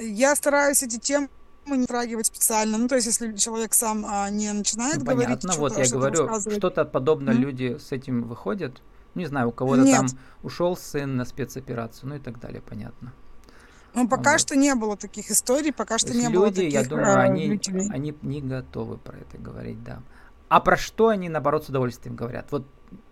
я 0.00 0.36
стараюсь 0.36 0.82
эти 0.82 0.98
темы 0.98 1.28
не 1.66 1.86
трагивать 1.86 2.26
специально. 2.26 2.76
Ну, 2.76 2.88
то 2.88 2.96
есть, 2.96 3.06
если 3.06 3.34
человек 3.36 3.74
сам 3.74 4.04
а, 4.06 4.28
не 4.28 4.52
начинает 4.52 4.98
ну, 4.98 5.04
говорить, 5.04 5.42
понятно, 5.42 5.52
вот 5.60 5.78
я 5.78 5.88
говорю, 5.88 6.28
что-то 6.50 6.84
подобное 6.84 7.34
mm-hmm. 7.34 7.38
люди 7.38 7.78
с 7.78 7.92
этим 7.92 8.24
выходят. 8.24 8.82
Не 9.14 9.26
знаю, 9.26 9.48
у 9.48 9.52
кого-то 9.52 9.84
там 9.84 10.06
ушел 10.42 10.76
сын 10.76 11.16
на 11.16 11.24
спецоперацию, 11.24 12.10
ну 12.10 12.16
и 12.16 12.18
так 12.18 12.38
далее, 12.38 12.60
понятно. 12.60 13.12
Ну, 13.94 14.08
пока 14.08 14.32
вот. 14.32 14.40
что 14.40 14.56
не 14.56 14.74
было 14.74 14.96
таких 14.96 15.30
историй, 15.30 15.72
пока 15.72 15.98
что 15.98 16.12
не 16.14 16.24
люди, 16.24 16.34
было 16.34 16.48
таких 16.48 16.72
я 16.72 16.84
думаю, 16.84 17.18
а, 17.18 17.22
они, 17.22 17.60
они 17.90 18.14
не 18.22 18.40
готовы 18.40 18.98
про 18.98 19.18
это 19.18 19.38
говорить, 19.38 19.82
да. 19.82 20.00
А 20.48 20.60
про 20.60 20.76
что 20.76 21.08
они, 21.08 21.28
наоборот, 21.28 21.66
с 21.66 21.68
удовольствием 21.68 22.16
говорят? 22.16 22.46
Вот, 22.50 22.66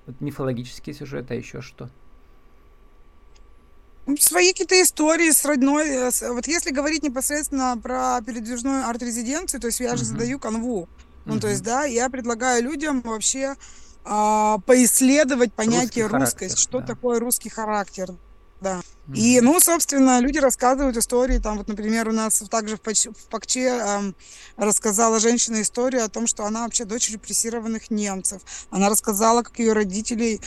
вот 0.06 0.20
мифологические 0.20 0.94
сюжеты, 0.94 1.34
а 1.34 1.36
еще 1.36 1.60
что? 1.60 1.88
Ну, 4.06 4.16
свои 4.16 4.52
какие-то 4.52 4.80
истории 4.80 5.30
с 5.30 5.44
родной. 5.44 5.88
Э, 5.88 6.32
вот 6.32 6.46
если 6.46 6.70
говорить 6.70 7.02
непосредственно 7.02 7.76
про 7.76 8.20
передвижную 8.22 8.86
арт-резиденцию, 8.86 9.60
то 9.60 9.66
есть 9.66 9.80
я 9.80 9.96
же 9.96 10.04
uh-huh. 10.04 10.06
задаю 10.06 10.38
канву. 10.38 10.88
Ну, 11.26 11.36
uh-huh. 11.36 11.40
то 11.40 11.48
есть, 11.48 11.62
да, 11.62 11.84
я 11.84 12.08
предлагаю 12.08 12.62
людям 12.62 13.02
вообще 13.02 13.54
а, 14.04 14.58
поисследовать 14.60 15.52
понятие 15.52 16.06
русский 16.06 16.18
русскость, 16.18 16.38
характер, 16.38 16.58
что 16.58 16.80
да. 16.80 16.86
такое 16.86 17.20
русский 17.20 17.50
характер, 17.50 18.14
да. 18.60 18.80
Mm-hmm. 19.08 19.16
И, 19.16 19.40
ну, 19.40 19.60
собственно, 19.60 20.20
люди 20.20 20.38
рассказывают 20.38 20.96
истории. 20.96 21.38
Там, 21.38 21.58
вот, 21.58 21.68
например, 21.68 22.08
у 22.08 22.12
нас 22.12 22.38
также 22.50 22.76
в, 22.76 22.80
Пач- 22.80 23.10
в 23.10 23.28
Пакче 23.28 23.68
э, 23.68 24.12
рассказала 24.56 25.18
женщина 25.20 25.62
историю 25.62 26.04
о 26.04 26.08
том, 26.08 26.26
что 26.26 26.44
она 26.44 26.64
вообще 26.64 26.84
дочь 26.84 27.10
репрессированных 27.10 27.90
немцев. 27.90 28.42
Она 28.70 28.88
рассказала, 28.88 29.42
как 29.42 29.58
ее 29.58 29.72
родителей, 29.72 30.40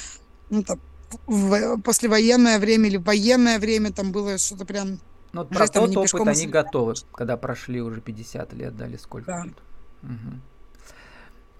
ну, 0.49 0.63
там, 0.63 0.79
в 1.25 1.77
послевоенное 1.81 2.59
время 2.59 2.87
или 2.87 2.97
военное 2.97 3.59
время 3.59 3.91
там 3.91 4.11
было 4.11 4.37
что-то 4.37 4.65
прям... 4.65 4.99
Ну, 5.33 5.45
про 5.45 5.67
тот 5.67 5.95
опыт 5.95 6.27
они 6.27 6.47
готовы, 6.47 6.95
когда 7.13 7.37
прошли 7.37 7.81
уже 7.81 8.01
50 8.01 8.53
лет, 8.53 8.75
дали 8.75 8.97
сколько 8.97 9.27
да. 9.27 9.45
Угу. 10.03 10.41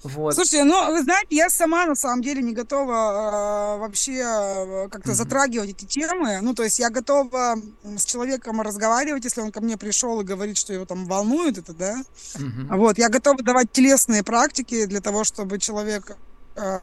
Вот. 0.03 0.34
Слушайте, 0.34 0.63
ну, 0.63 0.91
вы 0.91 1.03
знаете, 1.03 1.36
я 1.36 1.50
сама 1.50 1.86
на 1.86 1.96
самом 1.96 2.22
деле 2.22 2.41
не 2.41 2.53
готова 2.53 3.75
э, 3.75 3.79
вообще 3.79 4.13
э, 4.13 4.89
как-то 4.89 5.12
mm-hmm. 5.12 5.15
затрагивать 5.15 5.70
эти 5.70 5.86
темы. 5.86 6.39
Ну, 6.41 6.55
то 6.55 6.63
есть 6.63 6.79
я 6.79 6.89
готова 6.89 7.55
с 7.84 8.05
человеком 8.05 8.62
разговаривать, 8.62 9.24
если 9.25 9.41
он 9.41 9.51
ко 9.51 9.62
мне 9.62 9.77
пришел 9.77 10.20
и 10.22 10.24
говорит, 10.24 10.58
что 10.58 10.74
его 10.74 10.86
там 10.86 11.05
волнует 11.05 11.60
это, 11.60 11.74
да. 11.74 12.03
Mm-hmm. 12.36 12.77
Вот, 12.77 12.98
я 12.98 13.10
готова 13.10 13.43
давать 13.43 13.72
телесные 13.72 14.24
практики 14.24 14.86
для 14.86 15.01
того, 15.01 15.24
чтобы 15.24 15.60
человек 15.60 16.17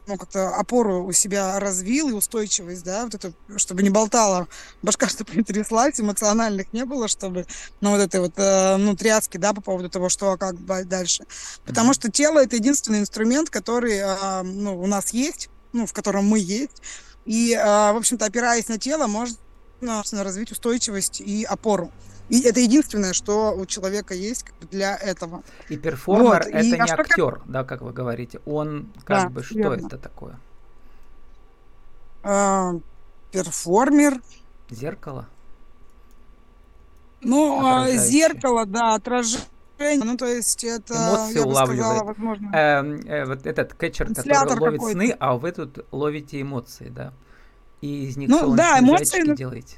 ну, 0.07 0.17
как-то 0.17 0.49
опору 0.55 1.05
у 1.05 1.11
себя 1.11 1.59
развил 1.59 2.09
и 2.09 2.13
устойчивость, 2.13 2.83
да, 2.83 3.03
вот 3.03 3.15
это, 3.15 3.33
чтобы 3.57 3.83
не 3.83 3.89
болтала 3.89 4.47
башка, 4.81 5.07
чтобы 5.09 5.35
не 5.35 5.43
тряслась, 5.43 5.99
эмоциональных 5.99 6.73
не 6.73 6.85
было, 6.85 7.07
чтобы, 7.07 7.45
ну, 7.81 7.91
вот 7.91 7.99
этой 7.99 8.19
вот, 8.19 8.33
э, 8.37 8.77
ну, 8.77 8.95
тряски, 8.95 9.37
да, 9.37 9.53
по 9.53 9.61
поводу 9.61 9.89
того, 9.89 10.09
что, 10.09 10.31
а 10.31 10.37
как 10.37 10.55
дальше. 10.87 11.25
Потому 11.65 11.93
что 11.93 12.11
тело— 12.11 12.39
это 12.43 12.55
единственный 12.55 12.99
инструмент, 12.99 13.49
который, 13.49 13.97
э, 13.97 14.41
ну, 14.43 14.79
у 14.79 14.87
нас 14.87 15.11
есть, 15.11 15.49
ну, 15.73 15.85
в 15.85 15.93
котором 15.93 16.25
мы 16.25 16.39
есть, 16.39 16.81
и, 17.25 17.53
в 17.55 17.97
общем-то, 17.97 18.25
опираясь 18.25 18.69
на 18.69 18.79
тело, 18.79 19.05
можно 19.05 19.37
развить 20.23 20.51
устойчивость 20.51 21.21
и 21.21 21.43
опору. 21.43 21.91
И 22.29 22.41
это 22.41 22.59
единственное, 22.59 23.13
что 23.13 23.53
у 23.55 23.65
человека 23.65 24.13
есть 24.13 24.45
для 24.71 24.95
этого. 24.95 25.43
И 25.67 25.77
перформер 25.77 26.43
вот. 26.43 26.47
это 26.47 26.59
и, 26.59 26.71
не 26.71 26.77
а 26.77 26.83
актер, 26.83 27.35
как... 27.37 27.47
да, 27.47 27.63
как 27.63 27.81
вы 27.81 27.91
говорите. 27.91 28.39
Он 28.45 28.91
как 29.03 29.23
да, 29.23 29.29
бы 29.29 29.43
что 29.43 29.55
верно. 29.55 29.87
это 29.87 29.97
такое? 29.97 30.39
А, 32.23 32.73
перформер. 33.31 34.21
Зеркало. 34.69 35.27
Ну, 37.21 37.65
а, 37.65 37.89
зеркало, 37.89 38.65
да, 38.65 38.95
отражение. 38.95 39.45
Ну, 39.79 40.17
то 40.17 40.25
есть 40.25 40.63
это, 40.63 40.93
Эмоции 40.93 41.39
я 41.39 41.45
улавливает. 41.45 41.79
Сказала, 41.79 42.03
возможно... 42.03 42.51
э, 42.53 42.99
э, 43.07 43.25
вот 43.25 43.47
этот 43.47 43.73
кетчер, 43.73 44.07
который 44.13 44.59
ловит 44.59 44.81
сны, 44.81 45.15
а 45.19 45.37
вы 45.37 45.51
тут 45.51 45.85
ловите 45.91 46.41
эмоции, 46.41 46.89
да? 46.89 47.13
И 47.81 48.07
из 48.07 48.17
них 48.17 48.29
ну, 48.29 48.55
да, 48.55 48.79
эмоции, 48.79 49.35
делаете. 49.35 49.77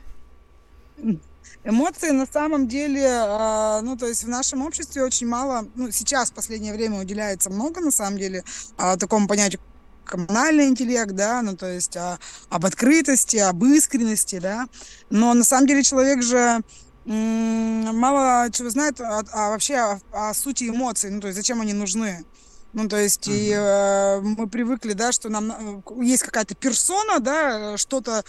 Эмоции 1.64 2.10
на 2.12 2.26
самом 2.26 2.68
деле, 2.68 3.08
а, 3.08 3.82
ну, 3.82 3.98
то 3.98 4.08
есть 4.08 4.24
в 4.24 4.28
нашем 4.30 4.66
обществе 4.66 5.04
очень 5.04 5.28
мало, 5.28 5.68
ну, 5.76 5.92
сейчас 5.92 6.32
в 6.32 6.34
последнее 6.34 6.74
время 6.74 7.00
уделяется 7.00 7.50
много, 7.50 7.82
на 7.82 7.92
самом 7.92 8.18
деле, 8.18 8.44
а, 8.78 8.98
такому 8.98 9.28
понятию 9.28 9.62
коммунальный 10.06 10.68
интеллект, 10.68 11.12
да, 11.12 11.42
ну, 11.42 11.56
то 11.56 11.72
есть 11.72 11.96
а, 11.96 12.20
об 12.50 12.66
открытости, 12.66 13.38
об 13.38 13.64
искренности, 13.64 14.40
да, 14.40 14.66
но 15.10 15.34
на 15.34 15.44
самом 15.44 15.68
деле 15.68 15.84
человек 15.84 16.22
же 16.24 16.62
мало 17.06 18.50
чего 18.52 18.70
знает 18.70 19.02
а, 19.02 19.24
а 19.32 19.50
вообще 19.50 19.76
о, 19.76 20.00
о 20.12 20.34
сути 20.34 20.66
эмоций, 20.70 21.10
ну, 21.10 21.22
то 21.22 21.28
есть 21.28 21.38
зачем 21.38 21.62
они 21.62 21.74
нужны. 21.74 22.26
Ну, 22.74 22.88
то 22.88 22.98
есть, 22.98 23.28
uh-huh. 23.28 23.34
и 23.34 23.52
э, 23.52 24.22
мы 24.22 24.48
привыкли, 24.48 24.94
да, 24.94 25.12
что 25.12 25.28
нам 25.28 25.52
э, 25.52 26.04
есть 26.04 26.24
какая-то 26.24 26.56
персона, 26.56 27.20
да, 27.20 27.76
что-то, 27.78 28.24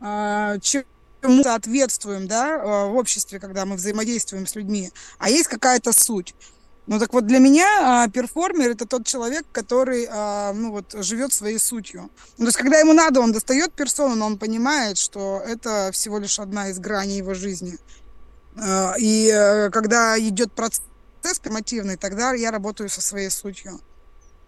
э, 0.00 0.58
мы 1.22 1.42
соответствуем, 1.42 2.28
да, 2.28 2.56
э, 2.56 2.90
в 2.90 2.96
обществе, 2.96 3.40
когда 3.40 3.64
мы 3.64 3.76
взаимодействуем 3.76 4.46
с 4.46 4.54
людьми, 4.54 4.90
а 5.18 5.30
есть 5.30 5.48
какая-то 5.48 5.92
суть. 5.92 6.34
Ну 6.88 6.98
так 6.98 7.12
вот 7.12 7.26
для 7.26 7.38
меня 7.38 7.66
а, 8.04 8.08
перформер 8.08 8.70
это 8.70 8.86
тот 8.86 9.06
человек, 9.06 9.44
который 9.52 10.08
а, 10.10 10.54
ну 10.54 10.70
вот 10.70 10.94
живет 11.04 11.34
своей 11.34 11.58
сутью. 11.58 12.10
Ну, 12.38 12.44
то 12.44 12.48
есть 12.48 12.56
когда 12.56 12.78
ему 12.78 12.94
надо, 12.94 13.20
он 13.20 13.30
достает 13.30 13.74
персону, 13.74 14.14
но 14.14 14.24
он 14.24 14.38
понимает, 14.38 14.96
что 14.96 15.42
это 15.46 15.90
всего 15.92 16.18
лишь 16.18 16.38
одна 16.38 16.70
из 16.70 16.78
граней 16.78 17.18
его 17.18 17.34
жизни. 17.34 17.76
А, 18.56 18.94
и 18.98 19.30
а, 19.30 19.68
когда 19.68 20.18
идет 20.18 20.50
процесс 20.52 20.80
мотивный, 21.44 21.98
тогда 21.98 22.32
я 22.32 22.50
работаю 22.50 22.88
со 22.88 23.02
своей 23.02 23.28
сутью. 23.28 23.80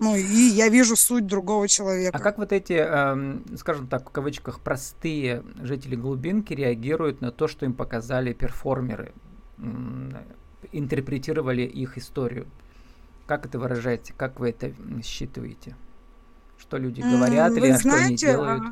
Ну, 0.00 0.16
и 0.16 0.23
я 0.23 0.71
вижу 0.71 0.97
суть 0.97 1.26
другого 1.26 1.69
человека. 1.69 2.16
А 2.16 2.21
как 2.21 2.38
вот 2.38 2.52
эти, 2.52 2.73
эм, 2.73 3.45
скажем 3.59 3.87
так, 3.87 4.09
в 4.09 4.12
кавычках, 4.12 4.61
простые 4.61 5.45
жители 5.61 5.95
глубинки 5.95 6.54
реагируют 6.54 7.21
на 7.21 7.30
то, 7.30 7.47
что 7.47 7.66
им 7.66 7.75
показали 7.75 8.33
перформеры, 8.33 9.12
интерпретировали 10.73 11.62
их 11.62 11.99
историю? 11.99 12.47
Как 13.26 13.45
это 13.45 13.59
выражаете? 13.59 14.14
Как 14.16 14.40
вы 14.40 14.49
это 14.49 14.73
считываете? 15.04 15.76
Что 16.57 16.78
люди 16.78 17.02
говорят 17.02 17.52
вы 17.52 17.59
или 17.59 17.73
знаете, 17.73 17.88
что 17.88 17.97
они 18.07 18.16
делают? 18.16 18.62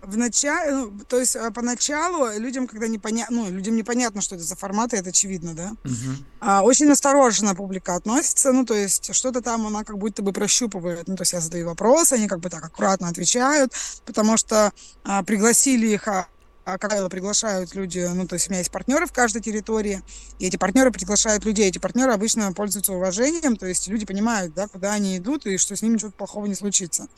А, 0.00 0.06
в 0.06 0.16
начале, 0.16 0.72
ну, 0.72 1.00
то 1.06 1.18
есть 1.18 1.36
а, 1.36 1.50
поначалу 1.50 2.38
людям, 2.38 2.66
когда 2.66 2.88
непонятно, 2.88 3.44
ну, 3.44 3.50
людям 3.50 3.76
непонятно, 3.76 4.20
что 4.20 4.34
это 4.34 4.44
за 4.44 4.56
форматы, 4.56 4.96
это 4.96 5.10
очевидно, 5.10 5.54
да. 5.54 5.72
Uh-huh. 5.84 6.24
А, 6.40 6.62
очень 6.62 6.90
осторожно 6.90 7.54
публика 7.54 7.94
относится, 7.94 8.52
ну, 8.52 8.64
то 8.64 8.74
есть 8.74 9.14
что-то 9.14 9.40
там 9.42 9.66
она 9.66 9.84
как 9.84 9.98
будто 9.98 10.22
бы 10.22 10.32
прощупывает, 10.32 11.08
ну, 11.08 11.16
то 11.16 11.22
есть 11.22 11.32
я 11.32 11.40
задаю 11.40 11.66
вопросы, 11.66 12.14
они 12.14 12.28
как 12.28 12.40
бы 12.40 12.50
так 12.50 12.64
аккуратно 12.64 13.08
отвечают, 13.08 13.72
потому 14.04 14.36
что 14.36 14.72
а, 15.04 15.22
пригласили 15.22 15.88
их 15.88 16.08
а, 16.08 16.28
как 16.76 16.90
правило, 16.90 17.08
приглашают 17.08 17.74
люди, 17.74 18.06
ну, 18.12 18.26
то 18.26 18.34
есть 18.34 18.48
у 18.48 18.50
меня 18.50 18.58
есть 18.58 18.70
партнеры 18.70 19.06
в 19.06 19.12
каждой 19.12 19.40
территории, 19.40 20.02
и 20.38 20.46
эти 20.46 20.58
партнеры 20.58 20.90
приглашают 20.90 21.46
людей. 21.46 21.66
Эти 21.66 21.78
партнеры 21.78 22.12
обычно 22.12 22.52
пользуются 22.52 22.92
уважением, 22.92 23.56
то 23.56 23.64
есть 23.64 23.88
люди 23.88 24.04
понимают, 24.04 24.52
да, 24.52 24.68
куда 24.68 24.92
они 24.92 25.16
идут, 25.16 25.46
и 25.46 25.56
что 25.56 25.74
с 25.74 25.80
ними 25.80 25.94
ничего 25.94 26.10
плохого 26.10 26.44
не 26.44 26.54
случится. 26.54 27.08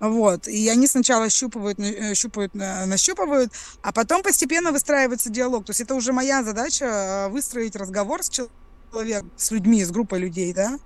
Вот. 0.00 0.46
И 0.46 0.68
они 0.68 0.86
сначала 0.86 1.28
щупывают, 1.28 1.78
э, 1.80 2.14
щупают, 2.14 2.54
нащупывают, 2.54 3.52
а 3.82 3.92
потом 3.92 4.22
постепенно 4.22 4.70
выстраивается 4.70 5.30
диалог. 5.30 5.64
То 5.64 5.70
есть 5.70 5.80
это 5.80 5.94
уже 5.94 6.12
моя 6.12 6.42
задача 6.44 6.84
э, 6.84 7.28
выстроить 7.28 7.74
разговор 7.74 8.22
с 8.22 8.30
человеком, 8.30 9.30
с 9.36 9.50
людьми, 9.50 9.84
с 9.84 9.90
группой 9.90 10.20
людей, 10.20 10.52
да. 10.52 10.78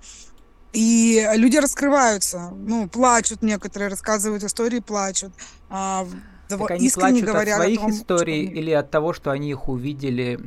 И 0.73 1.29
люди 1.35 1.57
раскрываются, 1.57 2.49
ну, 2.49 2.89
плачут 2.89 3.43
некоторые, 3.43 3.89
рассказывают 3.89 4.43
истории, 4.43 4.79
плачут. 4.79 5.31
А, 5.69 6.07
так 6.49 6.71
они 6.71 6.89
плачут 6.89 7.29
от 7.29 7.47
своих 7.47 7.79
том, 7.79 7.91
историй 7.91 8.47
что... 8.47 8.55
или 8.55 8.71
от 8.71 8.89
того, 8.89 9.13
что 9.13 9.29
они 9.29 9.51
их 9.51 9.69
увидели 9.69 10.39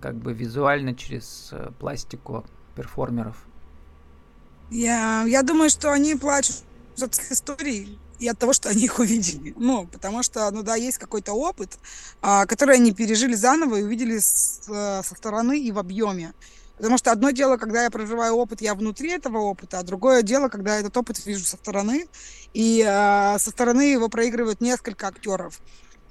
как 0.00 0.14
бы 0.16 0.32
визуально 0.32 0.94
через 0.94 1.48
э, 1.50 1.70
пластику 1.80 2.44
перформеров? 2.76 3.36
Я, 4.70 5.24
я 5.26 5.42
думаю, 5.42 5.68
что 5.68 5.90
они 5.90 6.14
плачут 6.14 6.56
своих 6.96 7.32
историй 7.32 7.98
и 8.18 8.28
от 8.28 8.38
того, 8.38 8.52
что 8.52 8.68
они 8.68 8.84
их 8.84 8.98
увидели. 8.98 9.54
Ну, 9.56 9.86
потому 9.86 10.22
что, 10.22 10.50
ну 10.50 10.62
да, 10.62 10.74
есть 10.76 10.98
какой-то 10.98 11.32
опыт, 11.32 11.78
а, 12.22 12.46
который 12.46 12.76
они 12.76 12.92
пережили 12.92 13.34
заново 13.34 13.76
и 13.76 13.82
увидели 13.82 14.18
с, 14.18 14.62
э, 14.68 15.02
со 15.04 15.14
стороны 15.14 15.60
и 15.60 15.72
в 15.72 15.78
объеме. 15.78 16.32
Потому 16.76 16.98
что 16.98 17.10
одно 17.10 17.30
дело, 17.30 17.56
когда 17.56 17.84
я 17.84 17.90
проживаю 17.90 18.34
опыт, 18.34 18.60
я 18.60 18.74
внутри 18.74 19.10
этого 19.10 19.38
опыта, 19.38 19.78
а 19.78 19.82
другое 19.82 20.22
дело, 20.22 20.48
когда 20.48 20.74
я 20.74 20.80
этот 20.80 20.96
опыт 20.96 21.24
вижу 21.24 21.44
со 21.44 21.56
стороны, 21.56 22.06
и 22.52 22.84
э, 22.86 23.38
со 23.38 23.50
стороны 23.50 23.82
его 23.82 24.08
проигрывают 24.08 24.60
несколько 24.60 25.08
актеров. 25.08 25.60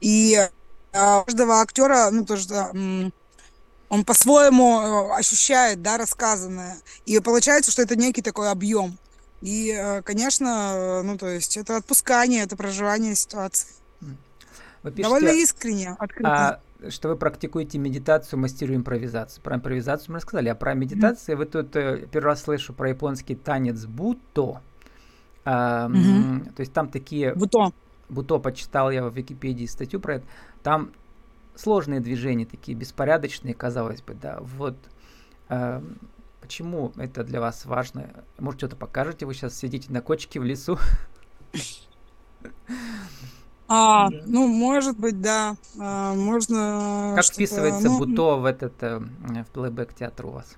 И 0.02 0.36
э, 0.36 0.50
каждого 0.92 1.62
актера, 1.62 2.10
ну, 2.12 2.26
тоже, 2.26 2.48
э, 2.50 3.10
он 3.90 4.06
по-своему 4.06 4.80
э, 4.80 5.18
ощущает, 5.18 5.82
да, 5.82 5.98
рассказанное. 5.98 6.78
И 7.06 7.20
получается, 7.20 7.72
что 7.72 7.84
это 7.84 7.96
некий 7.96 8.22
такой 8.22 8.50
объем. 8.50 8.98
И, 9.42 9.72
э, 9.72 10.02
конечно, 10.02 11.04
ну, 11.04 11.18
то 11.18 11.28
есть 11.28 11.58
это 11.58 11.78
отпускание, 11.78 12.44
это 12.44 12.56
проживание 12.56 13.16
ситуации. 13.16 13.70
Вы 14.86 14.92
пишете, 14.92 15.04
Довольно 15.04 15.30
искренне, 15.30 15.96
открыто. 15.98 16.30
А, 16.30 16.92
что 16.92 17.10
вы 17.10 17.16
практикуете 17.16 17.80
медитацию, 17.80 18.40
мастеру 18.40 18.76
импровизацию. 18.76 19.42
Про 19.44 19.56
импровизацию 19.56 20.12
мы 20.12 20.18
рассказали, 20.18 20.50
а 20.50 20.56
про 20.56 20.76
медитацию 20.76 21.36
mm-hmm. 21.36 21.40
вы 21.40 21.46
тут 21.46 21.76
э, 21.76 22.08
первый 22.12 22.28
раз 22.28 22.44
слышу 22.44 22.72
про 22.74 22.90
японский 22.90 23.36
танец 23.36 23.86
буто. 23.86 24.62
А, 25.44 25.90
mm-hmm. 25.90 26.54
То 26.54 26.60
есть 26.60 26.72
там 26.72 26.90
такие... 26.90 27.34
Буто. 27.34 27.72
Буто 28.10 28.38
почитал 28.38 28.92
я 28.92 29.04
в 29.04 29.16
Википедии 29.16 29.66
статью 29.66 30.00
про 30.00 30.18
это. 30.18 30.26
Там 30.62 30.92
сложные 31.56 32.00
движения, 32.00 32.46
такие 32.46 32.78
беспорядочные, 32.78 33.56
казалось 33.56 34.04
бы, 34.04 34.14
да. 34.14 34.38
Вот 34.42 34.76
а, 35.50 35.84
почему 36.46 36.94
это 36.98 37.24
для 37.24 37.42
вас 37.42 37.66
важно? 37.66 38.24
Может, 38.38 38.60
что-то 38.60 38.76
покажете? 38.76 39.26
Вы 39.26 39.34
сейчас 39.34 39.58
сидите 39.58 39.92
на 39.92 40.02
кочке 40.02 40.40
в 40.40 40.44
лесу? 40.44 40.78
А, 43.68 44.12
да. 44.12 44.22
ну, 44.28 44.46
может 44.48 44.96
быть, 44.96 45.20
да. 45.22 45.58
А, 45.80 46.14
можно. 46.14 47.14
Как 47.16 47.26
вписывается 47.26 47.88
ну, 47.88 47.98
Буто 47.98 48.36
в 48.36 48.46
этот 48.46 48.74
э, 48.84 49.00
в 49.00 49.46
плейбэк 49.54 49.96
театр 49.96 50.28
у 50.28 50.30
вас? 50.30 50.56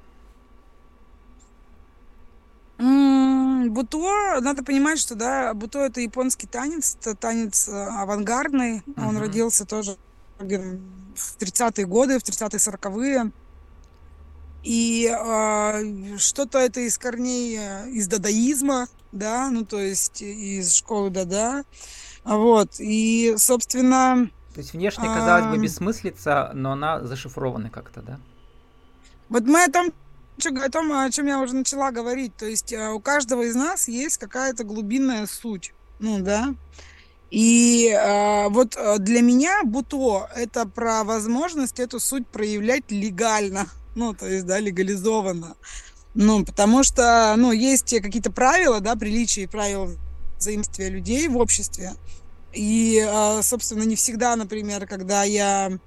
Буто, 3.69 4.41
надо 4.41 4.61
понимать, 4.61 4.99
что 4.99 5.15
да, 5.15 5.53
Буто 5.53 5.85
это 5.85 6.01
японский 6.01 6.47
танец, 6.47 6.97
это 6.99 7.15
танец 7.15 7.69
э, 7.69 7.71
авангардный. 7.71 8.79
Uh-huh. 8.79 9.07
Он 9.07 9.17
родился 9.17 9.65
тоже 9.65 9.95
в 10.37 10.43
30-е 10.43 11.85
годы, 11.85 12.19
в 12.19 12.23
30-е, 12.23 12.59
40-е. 12.59 13.31
И 14.63 15.07
э, 15.07 16.17
что-то 16.17 16.59
это 16.59 16.81
из 16.81 16.97
корней, 16.97 17.57
э, 17.57 17.89
из 17.89 18.07
дадаизма, 18.07 18.87
да, 19.11 19.49
ну 19.49 19.65
то 19.65 19.79
есть 19.79 20.21
из 20.21 20.73
школы 20.73 21.09
дада. 21.09 21.63
Вот, 22.23 22.79
и, 22.79 23.35
собственно... 23.37 24.29
То 24.53 24.59
есть 24.59 24.73
внешне, 24.73 25.05
казалось 25.05 25.55
бы, 25.55 25.63
бессмыслица, 25.63 26.51
но 26.53 26.73
она 26.73 27.01
зашифрована 27.05 27.69
как-то, 27.69 28.01
да? 28.01 28.19
Вот 29.29 29.43
мы 29.43 29.63
о 29.63 29.71
том, 29.71 29.93
о 30.45 30.69
том, 30.69 30.91
о 30.91 31.09
чем 31.09 31.27
я 31.27 31.39
уже 31.39 31.55
начала 31.55 31.91
говорить. 31.91 32.35
То 32.35 32.45
есть 32.45 32.71
э, 32.73 32.89
у 32.89 32.99
каждого 32.99 33.43
из 33.43 33.55
нас 33.55 33.87
есть 33.87 34.17
какая-то 34.17 34.63
глубинная 34.63 35.25
суть. 35.25 35.73
Ну, 35.99 36.19
да. 36.19 36.53
И 37.29 37.89
э, 37.89 38.49
вот 38.49 38.75
э, 38.77 38.99
для 38.99 39.21
меня 39.21 39.63
Буто 39.63 40.29
это 40.35 40.65
про 40.65 41.03
возможность 41.03 41.79
эту 41.79 41.99
суть 41.99 42.27
проявлять 42.27 42.89
легально. 42.89 43.67
Ну, 43.97 44.13
то 44.13 44.27
есть, 44.27 44.45
да, 44.45 44.59
легализованно. 44.59 45.55
Ну, 46.13 46.45
потому 46.45 46.83
что, 46.83 47.33
ну, 47.35 47.51
есть 47.51 47.89
какие-то 47.99 48.31
правила, 48.31 48.79
да, 48.79 48.95
приличия 48.95 49.41
и 49.41 49.47
правила 49.47 49.89
взаимодействия 50.37 50.89
людей 50.89 51.27
в 51.27 51.35
обществе. 51.37 51.93
И, 52.53 53.03
а, 53.03 53.41
собственно, 53.41 53.81
не 53.81 53.95
всегда, 53.95 54.35
например, 54.35 54.85
когда 54.85 55.23
я 55.23 55.79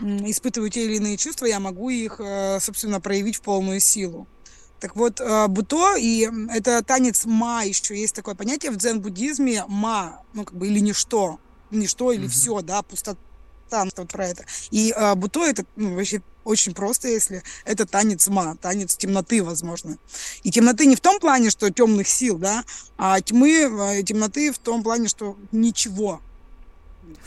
испытываю 0.00 0.68
те 0.68 0.84
или 0.84 0.96
иные 0.96 1.16
чувства, 1.16 1.46
я 1.46 1.60
могу 1.60 1.90
их, 1.90 2.16
а, 2.18 2.58
собственно, 2.60 3.00
проявить 3.00 3.36
в 3.36 3.42
полную 3.42 3.78
силу. 3.78 4.26
Так 4.80 4.96
вот, 4.96 5.20
а, 5.20 5.46
буто, 5.46 5.94
и 5.96 6.28
это 6.52 6.82
танец 6.82 7.24
ма, 7.24 7.62
еще 7.64 7.96
есть 7.96 8.16
такое 8.16 8.34
понятие 8.34 8.72
в 8.72 8.78
дзен-буддизме, 8.78 9.64
ма, 9.68 10.22
ну, 10.34 10.44
как 10.44 10.56
бы, 10.56 10.66
или 10.66 10.80
ничто, 10.80 11.38
ничто 11.70 12.10
или 12.10 12.24
mm-hmm. 12.24 12.28
все, 12.28 12.62
да, 12.62 12.82
пустота, 12.82 13.20
вот 13.96 14.08
про 14.10 14.26
это. 14.26 14.44
И 14.70 14.94
буто 15.16 15.44
это 15.44 15.64
ну, 15.76 15.94
вообще 15.94 16.22
очень 16.44 16.74
просто, 16.74 17.08
если 17.08 17.42
это 17.64 17.86
танец 17.86 18.28
ма, 18.28 18.56
танец 18.60 18.96
темноты, 18.96 19.42
возможно. 19.42 19.96
И 20.42 20.50
темноты 20.50 20.86
не 20.86 20.96
в 20.96 21.00
том 21.00 21.20
плане, 21.20 21.50
что 21.50 21.70
темных 21.70 22.08
сил, 22.08 22.38
да, 22.38 22.64
а 22.96 23.20
тьмы, 23.20 23.70
э, 23.70 24.02
темноты 24.02 24.52
в 24.52 24.58
том 24.58 24.82
плане, 24.82 25.08
что 25.08 25.36
ничего. 25.52 26.20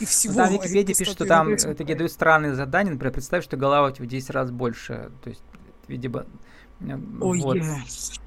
И 0.00 0.04
всего. 0.04 0.34
Там 0.34 0.52
Википедия 0.52 0.94
пишет, 0.94 1.14
что 1.14 1.26
там 1.26 1.54
где 1.54 1.94
дают 1.94 2.12
странные 2.12 2.54
задания, 2.54 2.92
например, 2.92 3.12
представь, 3.12 3.44
что 3.44 3.56
голова 3.56 3.88
у 3.88 3.90
тебя 3.90 4.04
в 4.06 4.08
10 4.08 4.30
раз 4.30 4.50
больше. 4.50 5.10
То 5.22 5.30
есть, 5.30 5.42
видимо, 5.88 6.26
Ой, 7.20 7.40
вот. 7.40 7.56
Yes. 7.56 8.20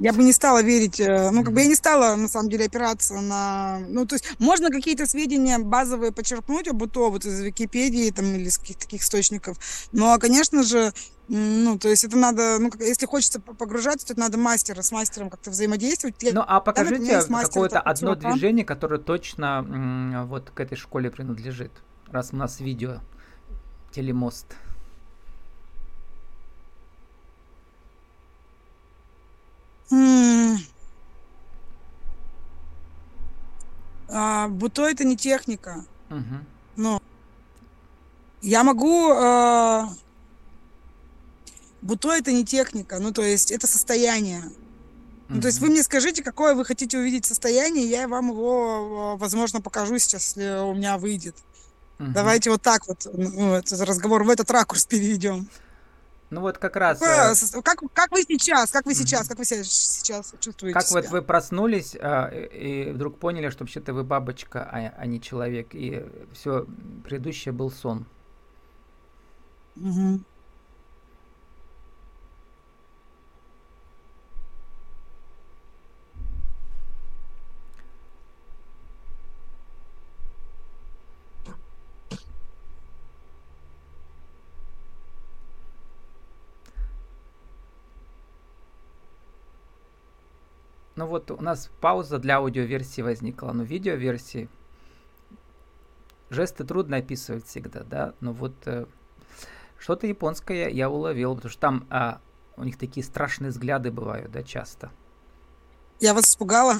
Я 0.00 0.12
бы 0.12 0.22
не 0.22 0.32
стала 0.32 0.62
верить, 0.62 0.98
э, 0.98 1.30
ну, 1.30 1.44
как 1.44 1.52
бы 1.52 1.60
я 1.60 1.66
не 1.66 1.74
стала, 1.74 2.16
на 2.16 2.28
самом 2.28 2.48
деле, 2.48 2.66
опираться 2.66 3.14
на... 3.14 3.78
Ну, 3.88 4.06
то 4.06 4.14
есть 4.14 4.34
можно 4.38 4.70
какие-то 4.70 5.06
сведения 5.06 5.58
базовые 5.58 6.10
почерпнуть 6.10 6.68
об 6.68 6.80
УТО, 6.82 7.10
вот 7.10 7.26
из 7.26 7.40
Википедии 7.40 8.10
там 8.10 8.24
или 8.34 8.48
из 8.48 8.58
каких-то 8.58 8.82
таких 8.82 9.02
источников, 9.02 9.58
но, 9.92 10.18
конечно 10.18 10.62
же, 10.62 10.92
ну, 11.28 11.78
то 11.78 11.88
есть 11.88 12.02
это 12.02 12.16
надо, 12.16 12.58
ну, 12.58 12.70
если 12.80 13.06
хочется 13.06 13.40
погружаться, 13.40 14.06
то 14.06 14.14
это 14.14 14.20
надо 14.20 14.38
мастера, 14.38 14.82
с 14.82 14.90
мастером 14.90 15.30
как-то 15.30 15.50
взаимодействовать. 15.50 16.16
Ну, 16.32 16.42
а 16.44 16.60
покажите 16.60 17.22
какое-то 17.28 17.80
одно 17.80 18.14
движение, 18.14 18.64
которое 18.64 18.98
точно 18.98 20.26
вот 20.28 20.50
к 20.50 20.58
этой 20.58 20.76
школе 20.76 21.10
принадлежит, 21.10 21.72
раз 22.10 22.30
у 22.32 22.36
нас 22.36 22.58
видео, 22.58 23.00
телемост. 23.92 24.46
А, 34.08 34.48
буто 34.48 34.88
это 34.88 35.04
не 35.04 35.16
техника. 35.16 35.84
Угу. 36.10 36.44
Но 36.76 37.02
я 38.42 38.64
могу... 38.64 39.10
А... 39.12 39.88
Буто 41.82 42.12
это 42.12 42.30
не 42.32 42.44
техника, 42.44 42.98
ну 42.98 43.10
то 43.12 43.22
есть 43.22 43.50
это 43.50 43.66
состояние. 43.66 44.42
Ну, 45.28 45.40
то 45.40 45.46
есть 45.46 45.60
вы 45.60 45.68
мне 45.68 45.82
скажите, 45.84 46.24
какое 46.24 46.56
вы 46.56 46.64
хотите 46.64 46.98
увидеть 46.98 47.24
состояние, 47.24 47.86
я 47.86 48.08
вам 48.08 48.30
его, 48.30 49.16
возможно, 49.16 49.60
покажу 49.60 49.96
сейчас, 49.98 50.26
если 50.26 50.60
у 50.60 50.74
меня 50.74 50.98
выйдет. 50.98 51.36
Угу. 52.00 52.08
Давайте 52.12 52.50
вот 52.50 52.62
так 52.62 52.88
вот 52.88 53.06
ну, 53.12 53.54
этот 53.54 53.80
разговор 53.82 54.24
в 54.24 54.28
этот 54.28 54.50
ракурс 54.50 54.86
переведем. 54.86 55.48
Ну 56.30 56.42
вот 56.42 56.58
как 56.58 56.76
раз. 56.76 57.02
Э, 57.02 57.34
как, 57.62 57.80
как 57.92 58.12
вы 58.12 58.22
сейчас, 58.22 58.70
как 58.70 58.86
вы 58.86 58.94
сейчас, 58.94 59.28
как 59.28 59.38
вы 59.38 59.44
себя 59.44 59.64
сейчас 59.64 60.32
чувствуете? 60.38 60.74
Как 60.74 60.86
себя? 60.86 61.00
вот 61.00 61.10
вы 61.10 61.22
проснулись 61.22 61.96
а, 62.00 62.28
и 62.28 62.92
вдруг 62.92 63.18
поняли, 63.18 63.50
что 63.50 63.64
вообще-то 63.64 63.92
вы 63.92 64.04
бабочка, 64.04 64.62
а, 64.62 64.94
а 64.96 65.06
не 65.06 65.20
человек, 65.20 65.74
и 65.74 66.06
все 66.32 66.66
предыдущее 67.04 67.52
был 67.52 67.70
сон. 67.70 68.06
Угу. 69.76 70.20
Ну 91.00 91.06
вот 91.06 91.30
у 91.30 91.40
нас 91.40 91.70
пауза 91.80 92.18
для 92.18 92.36
аудиоверсии 92.36 93.00
возникла, 93.00 93.52
но 93.52 93.62
видеоверсии 93.62 94.50
жесты 96.28 96.64
трудно 96.64 96.98
описывать 96.98 97.46
всегда, 97.46 97.84
да, 97.84 98.12
но 98.20 98.34
вот 98.34 98.52
э, 98.66 98.84
что-то 99.78 100.06
японское 100.06 100.68
я 100.68 100.90
уловил, 100.90 101.36
потому 101.36 101.50
что 101.50 101.58
там 101.58 101.86
а, 101.88 102.20
у 102.58 102.64
них 102.64 102.76
такие 102.76 103.02
страшные 103.02 103.48
взгляды 103.48 103.90
бывают, 103.90 104.30
да, 104.30 104.42
часто. 104.42 104.90
Я 106.00 106.12
вас 106.12 106.26
испугала? 106.26 106.74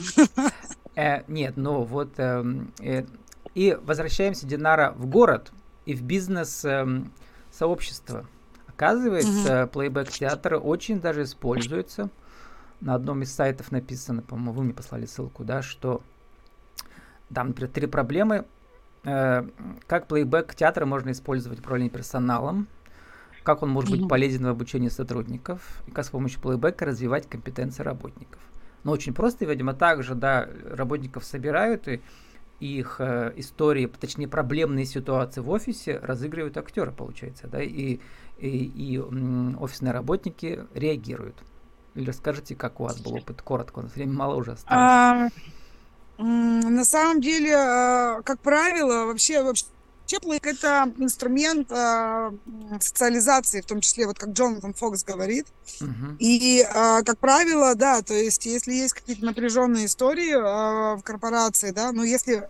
Э, 0.97 1.23
нет, 1.27 1.57
ну 1.57 1.85
вот... 1.85 2.19
Э, 2.19 2.45
э, 2.81 3.07
и 3.55 3.79
возвращаемся, 3.81 4.47
Динара, 4.47 4.93
в 4.99 5.07
город 5.07 5.51
и 5.87 5.95
в 5.95 6.03
бизнес-сообщество. 6.03 8.19
Эм, 8.19 8.29
Оказывается, 8.67 9.67
плейбэк-театр 9.73 10.61
очень 10.63 11.01
даже 11.01 11.23
используется. 11.23 12.11
На 12.81 12.95
одном 12.95 13.23
из 13.23 13.33
сайтов 13.33 13.73
написано, 13.73 14.23
по-моему, 14.23 14.53
вы 14.53 14.65
мне 14.65 14.75
послали 14.75 15.05
ссылку, 15.05 15.45
да, 15.45 15.63
что 15.63 16.03
там, 17.33 17.49
например, 17.49 17.71
три 17.71 17.87
проблемы. 17.87 18.47
Э, 19.05 19.47
как 19.87 20.07
плейбэк 20.07 20.55
театра 20.55 20.87
можно 20.87 21.11
использовать 21.11 21.61
управление 21.61 21.91
персоналом, 21.91 22.69
как 23.43 23.63
он 23.63 23.71
может 23.71 23.91
быть 23.91 24.09
полезен 24.09 24.45
в 24.45 24.49
обучении 24.49 24.89
сотрудников, 24.89 25.83
и 25.87 25.91
как 25.91 26.05
с 26.05 26.11
помощью 26.11 26.41
плейбэка 26.41 26.87
развивать 26.87 27.29
компетенции 27.29 27.83
работников. 27.83 28.41
Но 28.83 28.93
очень 28.93 29.15
просто, 29.15 29.45
видимо, 29.45 29.75
также, 29.75 30.15
да, 30.15 30.49
работников 30.71 31.25
собирают 31.25 31.87
и 31.89 32.01
их 32.61 32.97
э, 32.99 33.33
истории, 33.37 33.87
точнее 33.87 34.29
проблемные 34.29 34.85
ситуации 34.85 35.41
в 35.41 35.49
офисе 35.49 35.99
разыгрывают 35.99 36.57
актеры, 36.59 36.93
получается, 36.93 37.47
да, 37.47 37.63
и, 37.63 38.01
и, 38.39 38.49
и 38.49 38.99
офисные 38.99 39.93
работники 39.93 40.65
реагируют. 40.75 41.37
Или 42.01 42.09
расскажите, 42.09 42.55
как 42.55 42.81
у 42.81 42.85
вас 42.85 42.99
был 42.99 43.15
опыт, 43.17 43.43
коротко, 43.43 43.81
у 43.81 43.83
нас 43.83 43.95
времени 43.95 44.17
мало 44.17 44.37
уже 44.37 44.53
осталось. 44.53 44.69
А, 44.69 45.29
на 46.17 46.85
самом 46.87 47.21
деле, 47.21 47.55
а, 47.55 48.23
как 48.23 48.41
правило, 48.41 49.05
вообще, 49.05 49.43
вообще 49.43 49.67
Чеплык– 50.07 50.45
это 50.49 50.93
инструмент 50.97 51.71
э, 51.71 52.33
социализации, 52.81 53.61
в 53.61 53.67
том 53.67 53.81
числе, 53.81 54.09
вот 54.09 54.19
как 54.19 54.31
Джонатан 54.31 54.75
Фокс 54.75 55.05
говорит. 55.05 55.47
Uh-huh. 55.81 56.17
И, 56.19 56.63
э, 56.63 57.03
как 57.05 57.19
правило, 57.19 57.77
да, 57.77 58.03
то 58.03 58.15
есть 58.15 58.45
если 58.45 58.73
есть 58.73 58.95
какие-то 58.95 59.25
напряженные 59.25 59.87
истории 59.87 60.33
э, 60.33 60.97
в 60.97 61.03
корпорации, 61.03 61.71
да, 61.71 61.93
но 61.93 62.03
если 62.03 62.49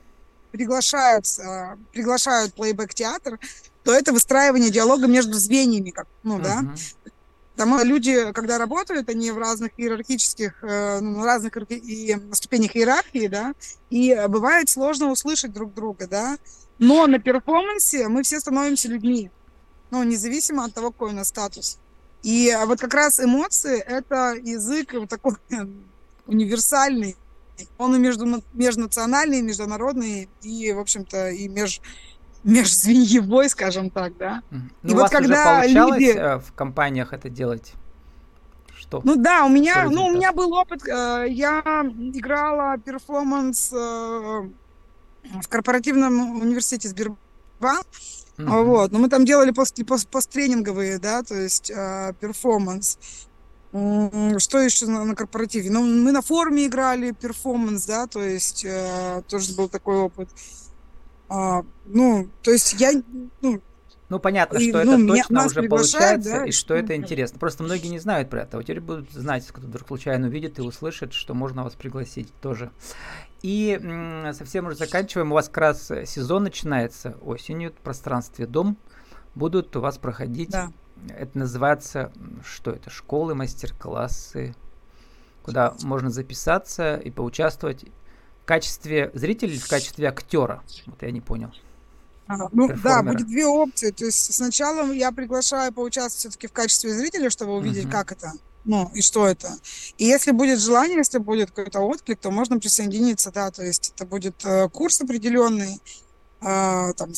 приглашают, 0.53 1.27
э, 1.39 1.77
приглашают 1.93 2.55
плейбэк-театр, 2.55 3.39
то 3.85 3.93
это 3.93 4.15
выстраивание 4.15 4.71
диалога 4.71 5.07
между 5.07 5.35
звеньями, 5.35 5.91
как, 5.91 6.07
ну, 6.23 6.39
uh-huh. 6.39 6.43
да. 6.43 6.75
Там 7.57 7.79
люди, 7.83 8.33
когда 8.33 8.59
работают, 8.59 9.09
они 9.09 9.31
в 9.31 9.39
разных 9.39 9.73
иерархических, 9.77 10.63
э, 10.63 11.01
ну, 11.01 11.25
разных 11.25 11.57
и 11.71 12.17
ступенях 12.33 12.75
иерархии, 12.75 13.27
да, 13.27 13.55
и 13.91 14.17
бывает 14.29 14.69
сложно 14.69 15.11
услышать 15.11 15.53
друг 15.53 15.75
друга, 15.75 16.07
да, 16.07 16.39
но 16.79 17.07
на 17.07 17.19
перформансе 17.19 18.09
мы 18.09 18.23
все 18.23 18.41
становимся 18.41 18.89
людьми, 18.89 19.31
ну, 19.91 20.03
независимо 20.05 20.65
от 20.65 20.75
того, 20.75 20.91
какой 20.91 21.11
у 21.11 21.15
нас 21.15 21.29
статус. 21.29 21.79
И 22.23 22.55
вот 22.67 22.81
как 22.81 22.95
раз 22.95 23.21
эмоции– 23.21 23.79
это 23.87 24.35
язык 24.35 24.95
вот 24.95 25.09
такой 25.09 25.35
универсальный. 26.27 27.17
Он 27.77 27.95
и 27.95 27.99
между, 27.99 28.43
межнациональный, 28.55 29.41
и 29.41 29.43
международный, 29.43 30.29
и, 30.43 30.73
в 30.73 30.79
общем-то, 30.79 31.31
и 31.31 31.49
меж, 31.49 31.81
межзвеньевой, 32.45 33.49
скажем 33.49 33.91
так, 33.91 34.17
да. 34.17 34.43
Ну, 34.51 34.61
и 34.83 34.95
вот 34.95 35.11
когда 35.11 35.67
люди... 35.67 36.17
Э, 36.17 36.39
в 36.39 36.53
компаниях 36.55 37.13
это 37.13 37.29
делать? 37.29 37.73
Что? 38.77 39.01
Ну 39.05 39.17
да, 39.17 39.45
у 39.45 39.49
меня, 39.49 39.89
ну, 39.91 40.07
у 40.07 40.11
меня 40.13 40.33
был 40.33 40.53
опыт, 40.55 40.87
э, 40.87 41.27
я 41.29 41.61
играла 41.61 42.79
перформанс 42.79 43.73
э, 43.73 43.77
в 43.77 45.49
корпоративном 45.49 46.41
университете 46.41 46.89
Сбербанк. 46.89 47.87
Mm-hmm. 48.39 48.65
Вот, 48.65 48.93
но 48.93 48.99
мы 48.99 49.09
там 49.11 49.27
делали 49.27 49.51
пост, 49.51 49.79
пост, 49.87 50.09
посттренинговые, 50.09 50.99
да, 50.99 51.23
то 51.23 51.35
есть 51.35 51.71
э, 51.71 52.15
перформанс. 52.21 52.99
Что 53.71 54.59
еще 54.59 54.87
на, 54.87 55.05
на 55.05 55.15
корпоративе? 55.15 55.71
Ну, 55.71 55.83
мы 55.83 56.11
на 56.11 56.23
форуме 56.23 56.67
играли 56.67 57.13
перформанс, 57.13 57.87
да, 57.87 58.07
то 58.07 58.21
есть 58.21 58.65
э, 58.65 59.23
тоже 59.29 59.55
был 59.55 59.69
такой 59.69 59.99
опыт. 59.99 60.29
А, 61.31 61.63
ну, 61.87 62.29
то 62.43 62.51
есть 62.51 62.75
я, 62.81 62.91
ну, 63.41 63.63
ну, 64.09 64.19
понятно, 64.19 64.59
и, 64.59 64.69
что 64.69 64.85
ну, 64.85 64.95
это 64.95 65.01
меня, 65.01 65.23
точно 65.23 65.47
уже 65.47 65.63
получается, 65.63 66.31
да, 66.41 66.45
и 66.45 66.51
что 66.51 66.75
это 66.75 66.97
интересно. 66.97 67.39
Просто 67.39 67.63
многие 67.63 67.87
не 67.87 68.01
знают 68.01 68.29
про 68.29 68.43
это. 68.43 68.57
Вот 68.57 68.65
теперь 68.65 68.81
будут 68.81 69.13
знать, 69.13 69.47
кто 69.47 69.65
вдруг 69.65 69.87
случайно 69.87 70.27
увидит 70.27 70.59
и 70.59 70.63
услышит, 70.63 71.13
что 71.13 71.33
можно 71.33 71.63
вас 71.63 71.75
пригласить 71.75 72.35
тоже. 72.41 72.73
И 73.43 73.81
совсем 74.33 74.67
уже 74.67 74.75
заканчиваем. 74.75 75.31
У 75.31 75.37
вас 75.37 75.47
как 75.47 75.59
раз 75.59 75.93
сезон 76.07 76.43
начинается 76.43 77.17
осенью 77.23 77.71
в 77.71 77.75
пространстве 77.75 78.47
«Дом». 78.47 78.77
Будут 79.37 79.77
у 79.77 79.81
вас 79.81 79.97
проходить, 79.97 80.51
да. 80.51 80.73
это 81.17 81.39
называется, 81.39 82.13
что 82.45 82.73
это, 82.73 82.91
школы, 82.91 83.37
мастер-классы, 83.37 84.57
куда 85.45 85.75
можно 85.85 86.11
записаться 86.11 86.97
и 86.97 87.13
поучаствовать 87.13 87.85
качестве 88.51 89.13
зрителя 89.15 89.53
или 89.53 89.61
в 89.61 89.69
качестве 89.69 90.09
актера. 90.09 90.61
Вот 90.87 91.01
я 91.03 91.13
не 91.13 91.21
понял. 91.21 91.53
Ага. 92.27 92.49
Ну 92.53 92.69
да, 92.83 93.01
будет 93.05 93.29
две 93.29 93.47
опции. 93.47 93.93
То 93.93 94.07
есть 94.07 94.35
сначала 94.35 94.91
я 94.91 95.13
приглашаю 95.13 95.73
поучаствовать 95.73 96.19
все-таки 96.19 96.49
в 96.49 96.53
качестве 96.53 96.93
зрителя, 96.93 97.31
чтобы 97.31 97.55
увидеть, 97.55 97.85
угу. 97.85 97.93
как 97.93 98.11
это 98.11 98.33
ну, 98.65 98.91
и 98.93 99.03
что 99.03 99.29
это. 99.29 99.51
И 99.99 100.05
если 100.05 100.33
будет 100.33 100.59
желание, 100.59 100.99
если 100.99 101.19
будет 101.19 101.53
какой-то 101.53 101.79
отклик, 101.81 102.19
то 102.19 102.33
можно 102.33 102.59
присоединиться, 102.59 103.31
да, 103.31 103.53
то 103.53 103.63
есть 103.63 103.93
это 103.95 104.05
будет 104.05 104.45
э, 104.45 104.69
курс 104.69 105.01
определенный, 105.01 105.81
э, 106.43 106.93
там, 106.97 107.11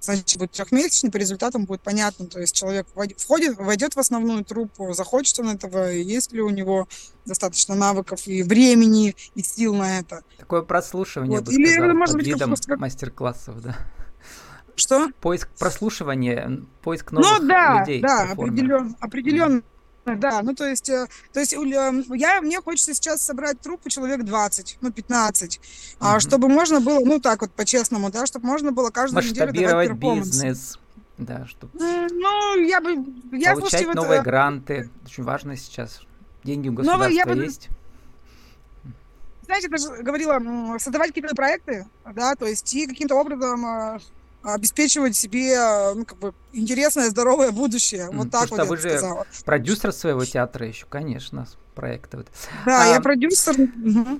значит, 0.00 0.38
будет 0.38 0.52
трехмесячный, 0.52 1.10
по 1.10 1.16
результатам 1.16 1.64
будет 1.64 1.82
понятно, 1.82 2.26
то 2.26 2.40
есть 2.40 2.54
человек 2.54 2.86
входит, 3.16 3.56
войдет 3.58 3.94
в 3.94 3.98
основную 3.98 4.44
труппу, 4.44 4.92
захочет 4.92 5.38
он 5.40 5.50
этого, 5.50 5.90
есть 5.90 6.32
ли 6.32 6.40
у 6.40 6.50
него 6.50 6.88
достаточно 7.24 7.74
навыков 7.74 8.26
и 8.26 8.42
времени, 8.42 9.14
и 9.34 9.42
сил 9.42 9.74
на 9.74 9.98
это. 9.98 10.22
Такое 10.38 10.62
прослушивание, 10.62 11.38
вот. 11.38 11.46
бы 11.46 11.52
Или, 11.52 11.72
сказал, 11.72 11.94
может 11.94 12.14
под 12.14 12.24
быть, 12.24 12.34
видом 12.34 12.54
мастер-классов, 12.78 13.60
да. 13.60 13.76
Что? 14.76 15.08
Поиск 15.20 15.48
прослушивания, 15.58 16.62
поиск 16.82 17.10
новых 17.10 17.40
ну, 17.40 17.48
да, 17.48 17.80
людей. 17.80 18.00
Да, 18.00 18.30
определенно, 18.30 18.94
определенно 19.00 19.62
да, 20.16 20.42
ну 20.42 20.54
то 20.54 20.66
есть, 20.66 20.88
э, 20.88 21.06
то 21.32 21.40
есть 21.40 21.52
э, 21.52 22.04
я, 22.14 22.40
мне 22.40 22.60
хочется 22.60 22.94
сейчас 22.94 23.22
собрать 23.22 23.60
трупы 23.60 23.90
человек 23.90 24.24
20, 24.24 24.78
ну 24.80 24.92
15, 24.92 25.58
угу. 25.58 25.64
а, 26.00 26.20
чтобы 26.20 26.48
можно 26.48 26.80
было, 26.80 27.04
ну 27.04 27.20
так 27.20 27.42
вот 27.42 27.52
по-честному, 27.52 28.10
да, 28.10 28.26
чтобы 28.26 28.46
можно 28.46 28.72
было 28.72 28.90
каждую 28.90 29.24
неделю 29.24 29.52
давать 29.52 29.92
бизнес. 29.92 30.78
Да, 31.18 31.46
чтобы 31.46 31.72
ну, 31.78 32.56
я 32.62 32.80
бы... 32.80 32.92
Я, 33.32 33.54
Получать 33.54 33.80
слушайте, 33.80 33.86
новые 33.92 34.18
вот, 34.20 34.24
гранты. 34.24 34.88
Очень 35.04 35.24
важно 35.24 35.56
сейчас. 35.56 36.02
Деньги 36.44 36.68
у 36.68 36.72
государства 36.72 37.08
новые, 37.08 37.16
я 37.16 37.44
есть. 37.44 37.68
Знаете, 39.46 39.68
даже 39.68 40.02
говорила, 40.02 40.78
создавать 40.78 41.08
какие-то 41.08 41.34
проекты, 41.34 41.86
да, 42.14 42.34
то 42.34 42.46
есть 42.46 42.72
и 42.74 42.86
каким-то 42.86 43.16
образом 43.16 43.66
э, 43.66 43.98
обеспечивать 44.54 45.16
себе 45.16 45.56
ну, 45.94 46.04
как 46.04 46.18
бы 46.18 46.34
интересное, 46.52 47.10
здоровое 47.10 47.50
будущее. 47.50 48.08
Вот 48.12 48.30
так 48.30 48.50
вот 48.50 48.66
вы 48.68 48.76
же 48.76 48.90
сказала. 48.90 49.26
продюсер 49.44 49.92
своего 49.92 50.24
театра 50.24 50.66
еще, 50.66 50.86
конечно, 50.88 51.46
проекта. 51.74 52.24
Да, 52.66 52.84
а, 52.84 52.86
я 52.86 53.00
продюсер. 53.00 53.54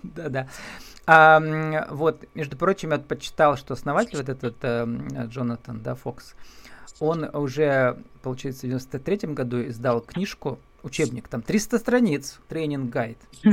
Да-да. 0.03 0.49
А, 1.07 1.87
вот, 1.91 2.25
между 2.35 2.57
прочим, 2.57 2.91
я 2.91 2.99
почитал, 2.99 3.57
что 3.57 3.75
основатель 3.75 4.19
вот 4.19 4.29
этот 4.29 4.57
э, 4.63 4.87
Джонатан, 5.27 5.81
да, 5.81 5.95
Фокс, 5.95 6.35
он 7.01 7.25
уже, 7.35 7.97
получается, 8.23 8.67
в 8.67 8.71
93 8.71 9.29
году 9.33 9.67
издал 9.67 10.01
книжку, 10.01 10.59
учебник, 10.83 11.29
там 11.29 11.43
300 11.43 11.79
страниц, 11.79 12.39
тренинг-гайд. 12.49 13.19
То 13.43 13.49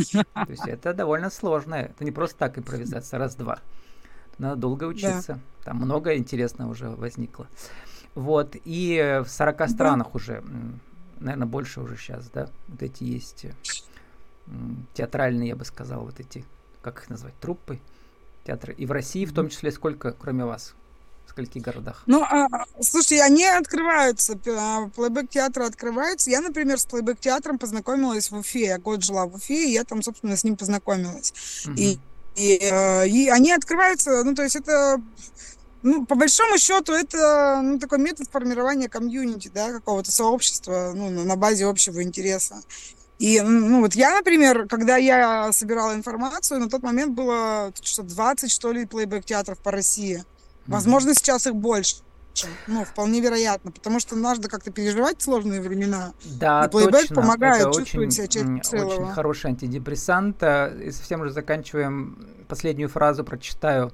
есть 0.50 0.68
это 0.68 0.94
довольно 0.94 1.30
сложно, 1.30 1.76
это 1.76 2.04
не 2.04 2.12
просто 2.12 2.38
так 2.38 2.58
импровизация, 2.58 3.20
раз-два. 3.20 3.60
Надо 4.38 4.56
долго 4.56 4.86
учиться. 4.86 5.34
Да. 5.34 5.40
Там 5.66 5.78
много 5.78 6.16
интересного 6.16 6.72
уже 6.72 6.90
возникло. 6.90 7.48
Вот, 8.14 8.56
и 8.64 9.22
в 9.26 9.30
40 9.30 9.58
да. 9.58 9.68
странах 9.68 10.16
уже, 10.16 10.44
наверное, 11.20 11.48
больше 11.48 11.82
уже 11.82 11.98
сейчас, 11.98 12.30
да, 12.30 12.50
вот 12.70 12.82
эти 12.82 13.04
есть 13.04 13.46
театральные, 14.94 15.50
я 15.50 15.56
бы 15.56 15.66
сказал, 15.66 16.06
вот 16.06 16.20
эти, 16.20 16.46
как 16.82 17.00
их 17.00 17.10
назвать, 17.10 17.34
труппы, 17.40 17.80
театры. 18.46 18.74
И 18.74 18.86
в 18.86 18.92
России 18.92 19.26
в 19.26 19.34
том 19.34 19.50
числе 19.50 19.72
сколько, 19.72 20.12
кроме 20.12 20.46
вас? 20.46 20.76
В 21.26 21.32
скольких 21.32 21.64
городах? 21.64 22.04
Ну, 22.06 22.22
а, 22.22 22.48
слушайте, 22.80 23.24
они 23.24 23.46
открываются, 23.46 24.40
а, 24.48 24.88
плейбэк 24.90 25.28
театра 25.30 25.66
открывается. 25.66 26.30
Я, 26.30 26.42
например, 26.42 26.80
с 26.80 26.86
плейбэк 26.86 27.20
театром 27.20 27.58
познакомилась 27.58 28.30
в 28.30 28.38
Уфе. 28.38 28.68
Я 28.68 28.78
год 28.78 29.04
жила 29.04 29.26
в 29.26 29.36
Уфе, 29.36 29.70
и 29.70 29.74
я 29.74 29.84
там, 29.84 30.04
собственно, 30.04 30.38
с 30.38 30.44
ним 30.44 30.56
познакомилась. 30.56 31.34
Угу. 31.66 31.74
И 31.78 31.98
и, 32.36 32.58
э, 32.62 33.08
и 33.08 33.30
они 33.30 33.52
открываются, 33.52 34.24
ну, 34.24 34.36
то 34.36 34.44
есть 34.44 34.56
это, 34.56 35.02
ну, 35.84 36.06
по 36.06 36.16
большому 36.16 36.58
счету, 36.58 36.94
это 36.94 37.62
ну, 37.64 37.80
такой 37.80 38.00
метод 38.00 38.28
формирования 38.30 38.90
комьюнити, 38.90 39.50
да, 39.54 39.72
какого-то 39.72 40.12
сообщества, 40.12 40.92
ну, 40.94 41.10
на 41.10 41.36
базе 41.36 41.66
общего 41.66 42.04
интереса. 42.04 42.62
И, 43.18 43.40
ну, 43.40 43.80
вот 43.80 43.96
я, 43.96 44.16
например, 44.16 44.68
когда 44.68 44.98
я 44.98 45.52
собирала 45.54 45.94
информацию, 45.94 46.60
на 46.60 46.70
тот 46.70 46.84
момент 46.84 47.14
было 47.14 47.72
что 47.82 48.04
20, 48.04 48.52
что 48.52 48.74
ли, 48.74 48.86
плейбэк-театров 48.86 49.58
по 49.60 49.72
России. 49.72 50.26
Возможно, 50.68 51.14
сейчас 51.14 51.48
их 51.48 51.56
больше. 51.56 51.98
Ну, 52.68 52.84
вполне 52.86 53.22
вероятно, 53.22 53.72
потому 53.72 54.00
что 54.00 54.16
надо 54.16 54.50
как-то 54.50 54.72
переживать 54.72 55.22
сложные 55.22 55.62
времена. 55.62 56.14
Да, 56.24 56.66
и 56.66 56.70
плейбэк 56.70 57.02
точно. 57.02 57.16
помогает 57.16 57.62
Это 57.68 57.74
чувствовать 57.80 58.08
очень, 58.10 58.12
себя 58.12 58.24
м, 58.44 58.60
частью 58.62 58.64
целого. 58.64 58.86
очень 58.88 59.08
хороший 59.14 59.48
антидепрессант. 59.52 60.44
А, 60.44 60.68
И 60.68 60.92
совсем 60.92 61.22
уже 61.22 61.32
заканчиваем. 61.32 62.28
Последнюю 62.48 62.90
фразу 62.90 63.24
прочитаю. 63.24 63.92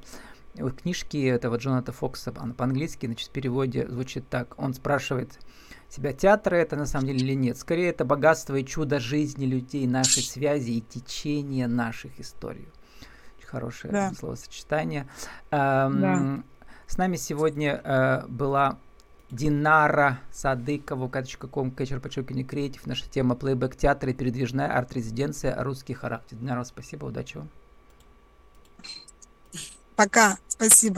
В 0.55 0.71
книжке 0.71 1.27
этого 1.27 1.55
Джоната 1.55 1.91
Фокса, 1.93 2.33
она 2.37 2.53
по-английски, 2.53 3.05
значит, 3.05 3.29
в 3.29 3.31
переводе 3.31 3.87
звучит 3.87 4.27
так. 4.29 4.53
Он 4.57 4.73
спрашивает 4.73 5.39
себя, 5.89 6.11
театр 6.13 6.55
это 6.55 6.75
на 6.75 6.85
самом 6.85 7.07
деле 7.07 7.19
или 7.19 7.33
нет? 7.35 7.57
Скорее, 7.57 7.89
это 7.89 8.03
богатство 8.05 8.55
и 8.55 8.65
чудо 8.65 8.99
жизни 8.99 9.45
людей, 9.45 9.87
нашей 9.87 10.23
связи 10.23 10.71
и 10.71 10.81
течение 10.81 11.67
наших 11.67 12.19
историй. 12.19 12.67
Очень 13.37 13.47
хорошее 13.47 13.93
Да. 13.93 14.11
словосочетание. 14.17 15.07
Эм, 15.51 16.43
С 16.91 16.97
нами 16.97 17.15
сегодня 17.15 17.79
э, 17.81 18.27
была 18.27 18.77
Динара 19.29 20.19
Садыкова, 20.29 21.09
ком 21.49 21.71
кэчер 21.71 22.01
подчеркивание 22.01 22.43
креатив. 22.43 22.85
Наша 22.85 23.09
тема 23.09 23.35
плейбэк 23.35 23.77
театр 23.77 24.09
и 24.09 24.13
передвижная 24.13 24.77
арт-резиденция 24.77 25.55
русский 25.63 25.93
характер. 25.93 26.35
Динара, 26.35 26.65
спасибо, 26.65 27.05
удачи 27.05 27.37
вам. 27.37 27.49
Пока. 29.95 30.37
Спасибо. 30.49 30.89